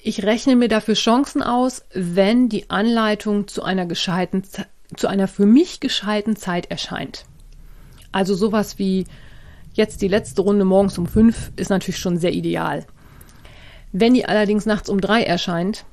ich 0.06 0.24
rechne 0.24 0.58
mir 0.58 0.68
dafür 0.68 0.96
Chancen 0.96 1.42
aus, 1.42 1.86
wenn 1.94 2.50
die 2.50 2.70
Anleitung 2.70 3.48
zu 3.48 3.64
einer 3.64 3.86
gescheiten, 3.86 4.44
zu 4.96 5.08
einer 5.08 5.30
für 5.30 5.46
mich 5.46 5.80
gescheiten 5.80 6.36
Zeit 6.36 6.70
erscheint. 6.70 7.26
Also 8.12 8.36
sowas 8.36 8.78
wie 8.78 9.06
jetzt 9.74 10.02
die 10.02 10.10
letzte 10.10 10.42
Runde 10.42 10.66
morgens 10.66 10.98
um 10.98 11.08
fünf 11.08 11.52
ist 11.56 11.70
natürlich 11.70 12.00
schon 12.00 12.18
sehr 12.18 12.34
ideal. 12.34 12.86
Wenn 13.94 14.14
die 14.14 14.26
allerdings 14.26 14.66
nachts 14.66 14.90
um 14.90 15.00
drei 15.00 15.24
erscheint 15.24 15.86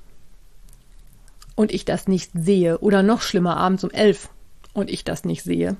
und 1.54 1.70
ich 1.70 1.84
das 1.84 2.08
nicht 2.08 2.32
sehe 2.34 2.78
oder 2.78 3.04
noch 3.04 3.22
schlimmer 3.22 3.58
abends 3.58 3.84
um 3.84 3.90
elf 3.92 4.28
und 4.72 4.90
ich 4.90 5.04
das 5.04 5.24
nicht 5.24 5.44
sehe, 5.44 5.76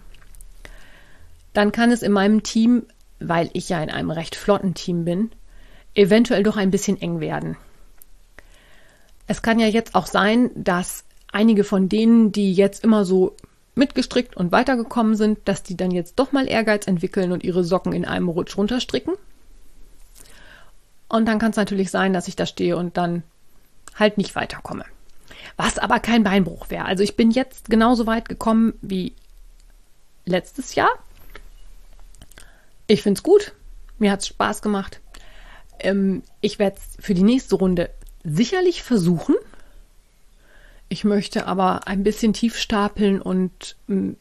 dann 1.53 1.73
kann 1.73 1.91
es 1.91 2.03
in 2.03 2.13
meinem 2.13 2.45
Team, 2.45 2.85
weil 3.19 3.51
ich 3.55 3.69
ja 3.69 3.83
in 3.83 3.91
einem 3.91 4.13
recht 4.13 4.37
flotten 4.37 4.75
Team 4.75 5.05
bin, 5.05 5.33
eventuell 5.97 6.45
doch 6.45 6.57
ein 6.57 6.71
bisschen 6.71 7.01
eng 7.03 7.19
werden. 7.19 7.57
Es 9.31 9.43
kann 9.43 9.61
ja 9.61 9.69
jetzt 9.69 9.95
auch 9.95 10.09
sein, 10.09 10.51
dass 10.57 11.05
einige 11.31 11.63
von 11.63 11.89
denen, 11.89 12.33
die 12.33 12.53
jetzt 12.53 12.83
immer 12.83 13.05
so 13.05 13.37
mitgestrickt 13.77 14.37
und 14.37 14.51
weitergekommen 14.51 15.15
sind, 15.15 15.39
dass 15.45 15.63
die 15.63 15.77
dann 15.77 15.93
jetzt 15.93 16.19
doch 16.19 16.33
mal 16.33 16.49
Ehrgeiz 16.49 16.89
entwickeln 16.89 17.31
und 17.31 17.45
ihre 17.45 17.63
Socken 17.63 17.93
in 17.93 18.05
einem 18.05 18.29
Rutsch 18.29 18.57
runterstricken. 18.57 19.15
Und 21.09 21.27
dann 21.27 21.39
kann 21.39 21.53
es 21.53 21.57
natürlich 21.57 21.93
sein, 21.93 22.13
dass 22.13 22.27
ich 22.27 22.35
da 22.35 22.45
stehe 22.45 22.77
und 22.77 22.97
dann 22.97 23.23
halt 23.95 24.19
nicht 24.19 24.35
weiterkomme. 24.35 24.85
Was 25.57 25.79
aber 25.79 26.01
kein 26.01 26.25
Beinbruch 26.25 26.69
wäre. 26.69 26.87
Also 26.87 27.05
ich 27.05 27.15
bin 27.15 27.31
jetzt 27.31 27.71
genauso 27.71 28.09
weit 28.09 28.29
gekommen 28.29 28.73
wie 28.83 29.15
letztes 30.25 30.75
Jahr. 30.75 30.91
Ich 32.89 33.03
finde 33.03 33.19
es 33.19 33.23
gut. 33.23 33.53
Mir 34.01 34.11
hat 34.11 34.23
es 34.23 34.27
Spaß 34.27 34.61
gemacht. 34.61 34.99
Ähm, 35.79 36.25
ich 36.41 36.59
werde 36.59 36.79
es 36.79 36.97
für 36.99 37.15
die 37.15 37.23
nächste 37.23 37.55
Runde 37.55 37.91
sicherlich 38.25 38.83
versuchen. 38.83 39.37
Ich 40.89 41.05
möchte 41.05 41.47
aber 41.47 41.87
ein 41.87 42.03
bisschen 42.03 42.33
tief 42.33 42.57
stapeln 42.57 43.23
und 43.23 43.77
ähm, 43.89 44.17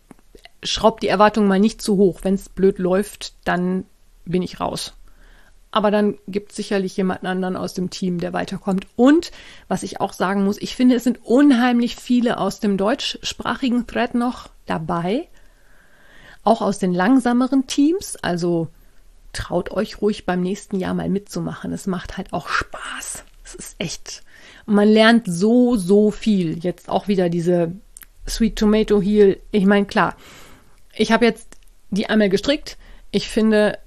schraub 0.63 0.99
die 0.99 1.07
Erwartung 1.07 1.47
mal 1.47 1.59
nicht 1.59 1.81
zu 1.81 1.97
hoch. 1.97 2.19
Wenn 2.23 2.35
es 2.35 2.49
blöd 2.49 2.79
läuft, 2.79 3.33
dann 3.43 3.85
bin 4.25 4.41
ich 4.41 4.59
raus. 4.59 4.93
Aber 5.71 5.91
dann 5.91 6.17
gibt 6.27 6.49
es 6.49 6.55
sicherlich 6.55 6.97
jemanden 6.97 7.27
anderen 7.27 7.55
aus 7.55 7.73
dem 7.73 7.89
Team, 7.89 8.19
der 8.19 8.33
weiterkommt. 8.33 8.88
Und 8.95 9.31
was 9.67 9.83
ich 9.83 10.01
auch 10.01 10.13
sagen 10.13 10.43
muss, 10.43 10.57
ich 10.57 10.75
finde, 10.75 10.95
es 10.95 11.03
sind 11.03 11.23
unheimlich 11.23 11.95
viele 11.95 12.39
aus 12.39 12.59
dem 12.59 12.77
deutschsprachigen 12.77 13.85
Thread 13.85 14.15
noch 14.15 14.49
dabei. 14.65 15.27
Auch 16.43 16.62
aus 16.62 16.79
den 16.79 16.93
langsameren 16.93 17.67
Teams. 17.67 18.15
Also 18.15 18.69
traut 19.31 19.69
euch 19.71 20.01
ruhig 20.01 20.25
beim 20.25 20.41
nächsten 20.41 20.79
Jahr 20.79 20.95
mal 20.95 21.09
mitzumachen. 21.09 21.71
Es 21.71 21.85
macht 21.85 22.17
halt 22.17 22.33
auch 22.33 22.49
Spaß. 22.49 23.23
Es 23.49 23.55
ist 23.55 23.75
echt. 23.79 24.23
Und 24.65 24.75
man 24.75 24.88
lernt 24.88 25.25
so, 25.27 25.75
so 25.75 26.12
viel. 26.12 26.59
Jetzt 26.59 26.89
auch 26.89 27.07
wieder 27.07 27.29
diese 27.29 27.71
Sweet 28.27 28.57
Tomato 28.57 29.01
Heel. 29.01 29.39
Ich 29.51 29.65
meine, 29.65 29.85
klar, 29.85 30.15
ich 30.93 31.12
habe 31.12 31.25
jetzt 31.25 31.47
die 31.89 32.07
einmal 32.07 32.29
gestrickt. 32.29 32.77
Ich 33.12 33.29
finde, 33.29 33.79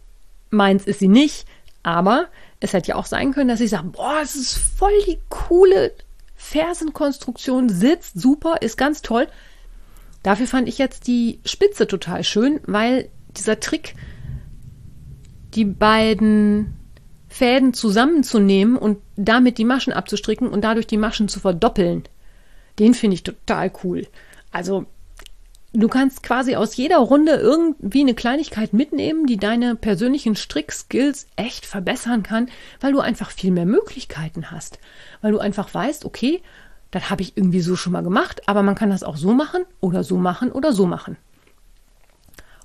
meins 0.50 0.84
ist 0.86 0.98
sie 0.98 1.08
nicht. 1.08 1.46
Aber 1.82 2.28
es 2.60 2.72
hätte 2.72 2.88
ja 2.88 2.94
auch 2.96 3.06
sein 3.06 3.32
können, 3.32 3.48
dass 3.48 3.60
ich 3.60 3.70
sage, 3.70 3.88
boah, 3.88 4.20
es 4.22 4.36
ist 4.36 4.56
voll 4.56 4.92
die 5.06 5.18
coole 5.28 5.92
Fersenkonstruktion, 6.36 7.68
sitzt 7.68 8.20
super, 8.20 8.62
ist 8.62 8.76
ganz 8.76 9.02
toll. 9.02 9.28
Dafür 10.22 10.46
fand 10.46 10.68
ich 10.68 10.78
jetzt 10.78 11.06
die 11.06 11.40
Spitze 11.44 11.86
total 11.86 12.22
schön, 12.22 12.60
weil 12.66 13.08
dieser 13.36 13.58
Trick, 13.58 13.94
die 15.54 15.64
beiden 15.64 16.76
Fäden 17.32 17.72
zusammenzunehmen 17.72 18.76
und 18.76 18.98
damit 19.16 19.56
die 19.56 19.64
Maschen 19.64 19.94
abzustricken 19.94 20.48
und 20.48 20.62
dadurch 20.62 20.86
die 20.86 20.98
Maschen 20.98 21.28
zu 21.28 21.40
verdoppeln. 21.40 22.04
Den 22.78 22.92
finde 22.92 23.14
ich 23.14 23.22
total 23.22 23.72
cool. 23.82 24.06
Also 24.50 24.84
du 25.72 25.88
kannst 25.88 26.22
quasi 26.22 26.56
aus 26.56 26.76
jeder 26.76 26.98
Runde 26.98 27.32
irgendwie 27.32 28.00
eine 28.00 28.14
Kleinigkeit 28.14 28.74
mitnehmen, 28.74 29.26
die 29.26 29.38
deine 29.38 29.76
persönlichen 29.76 30.36
Strickskills 30.36 31.26
echt 31.36 31.64
verbessern 31.64 32.22
kann, 32.22 32.50
weil 32.80 32.92
du 32.92 33.00
einfach 33.00 33.30
viel 33.30 33.50
mehr 33.50 33.66
Möglichkeiten 33.66 34.50
hast. 34.50 34.78
Weil 35.22 35.32
du 35.32 35.38
einfach 35.38 35.72
weißt, 35.72 36.04
okay, 36.04 36.42
das 36.90 37.08
habe 37.08 37.22
ich 37.22 37.34
irgendwie 37.36 37.62
so 37.62 37.76
schon 37.76 37.94
mal 37.94 38.02
gemacht, 38.02 38.46
aber 38.46 38.62
man 38.62 38.74
kann 38.74 38.90
das 38.90 39.02
auch 39.02 39.16
so 39.16 39.32
machen 39.32 39.64
oder 39.80 40.04
so 40.04 40.18
machen 40.18 40.52
oder 40.52 40.74
so 40.74 40.84
machen. 40.84 41.16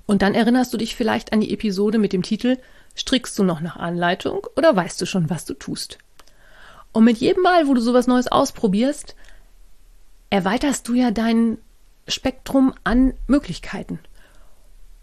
Und 0.04 0.20
dann 0.20 0.34
erinnerst 0.34 0.74
du 0.74 0.76
dich 0.76 0.94
vielleicht 0.94 1.32
an 1.32 1.40
die 1.40 1.54
Episode 1.54 1.96
mit 1.96 2.12
dem 2.12 2.22
Titel 2.22 2.58
Strickst 2.98 3.38
du 3.38 3.44
noch 3.44 3.60
nach 3.60 3.76
Anleitung 3.76 4.46
oder 4.56 4.74
weißt 4.74 5.00
du 5.00 5.06
schon, 5.06 5.30
was 5.30 5.44
du 5.44 5.54
tust? 5.54 5.98
Und 6.92 7.04
mit 7.04 7.18
jedem 7.18 7.42
Mal, 7.42 7.68
wo 7.68 7.74
du 7.74 7.80
sowas 7.80 8.08
Neues 8.08 8.26
ausprobierst, 8.26 9.14
erweiterst 10.30 10.88
du 10.88 10.94
ja 10.94 11.10
dein 11.10 11.58
Spektrum 12.08 12.74
an 12.84 13.14
Möglichkeiten 13.26 14.00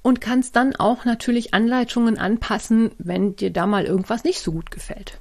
und 0.01 0.19
kannst 0.19 0.55
dann 0.55 0.75
auch 0.75 1.05
natürlich 1.05 1.53
Anleitungen 1.53 2.17
anpassen, 2.17 2.91
wenn 2.97 3.35
dir 3.35 3.51
da 3.51 3.65
mal 3.65 3.85
irgendwas 3.85 4.23
nicht 4.23 4.39
so 4.39 4.51
gut 4.51 4.71
gefällt. 4.71 5.19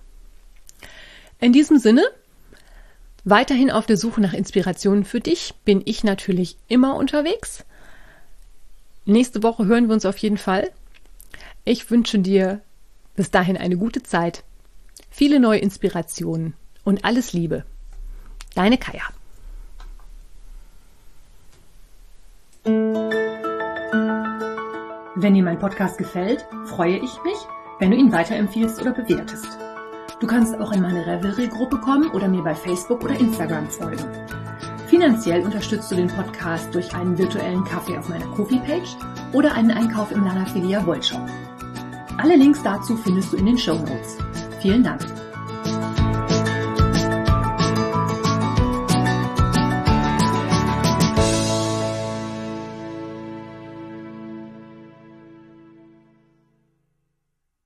In 1.41 1.53
diesem 1.53 1.79
Sinne, 1.79 2.03
weiterhin 3.25 3.71
auf 3.71 3.87
der 3.87 3.97
Suche 3.97 4.21
nach 4.21 4.33
Inspirationen 4.33 5.05
für 5.05 5.21
dich 5.21 5.55
bin 5.65 5.83
ich 5.85 6.03
natürlich 6.03 6.57
immer 6.69 6.97
unterwegs. 6.97 7.65
Nächste 9.05 9.43
Woche 9.43 9.67
hören 9.67 9.87
wir 9.87 9.95
uns 9.95 10.07
auf 10.07 10.19
jeden 10.19 10.39
Fall. 10.39 10.71
Ich 11.65 11.91
wünsche 11.91 12.19
dir 12.19 12.61
bis 13.17 13.31
dahin 13.31 13.57
eine 13.57 13.77
gute 13.77 14.03
Zeit, 14.03 14.45
viele 15.11 15.41
neue 15.41 15.59
Inspirationen 15.61 16.55
und 16.85 17.05
alles 17.05 17.33
Liebe. 17.33 17.65
Deine 18.55 18.79
Kaya. 18.79 19.03
Wenn 25.17 25.35
dir 25.35 25.43
mein 25.43 25.59
Podcast 25.59 25.99
gefällt, 25.99 26.47
freue 26.67 26.97
ich 26.97 27.23
mich, 27.25 27.37
wenn 27.79 27.91
du 27.91 27.97
ihn 27.97 28.13
weiterempfiehlst 28.13 28.81
oder 28.81 28.93
bewertest. 28.93 29.47
Du 30.21 30.27
kannst 30.27 30.55
auch 30.59 30.73
in 30.73 30.81
meine 30.81 31.07
Revelry-Gruppe 31.07 31.79
kommen 31.79 32.11
oder 32.11 32.29
mir 32.29 32.43
bei 32.43 32.55
Facebook 32.55 33.03
oder 33.05 33.19
Instagram 33.19 33.69
folgen. 33.69 34.05
Finanziell 34.89 35.43
unterstützt 35.43 35.91
du 35.91 35.97
den 35.97 36.09
Podcast 36.09 36.75
durch 36.75 36.95
einen 36.95 37.19
virtuellen 37.19 37.65
Kaffee 37.65 37.99
auf 37.99 38.09
meiner 38.09 38.27
Kofi-Page 38.29 38.97
oder 39.33 39.55
einen 39.55 39.71
Einkauf 39.71 40.13
im 40.13 40.25
Lanafilia 40.25 40.87
Wollshop. 40.87 41.29
Alle 42.25 42.37
Links 42.37 42.63
dazu 42.63 42.97
findest 42.97 43.35
du 43.35 43.37
in 43.37 43.45
den 43.45 43.59
Show 43.59 43.75
Notes. 43.75 44.17
Vielen 44.63 44.83
Dank. 44.83 45.03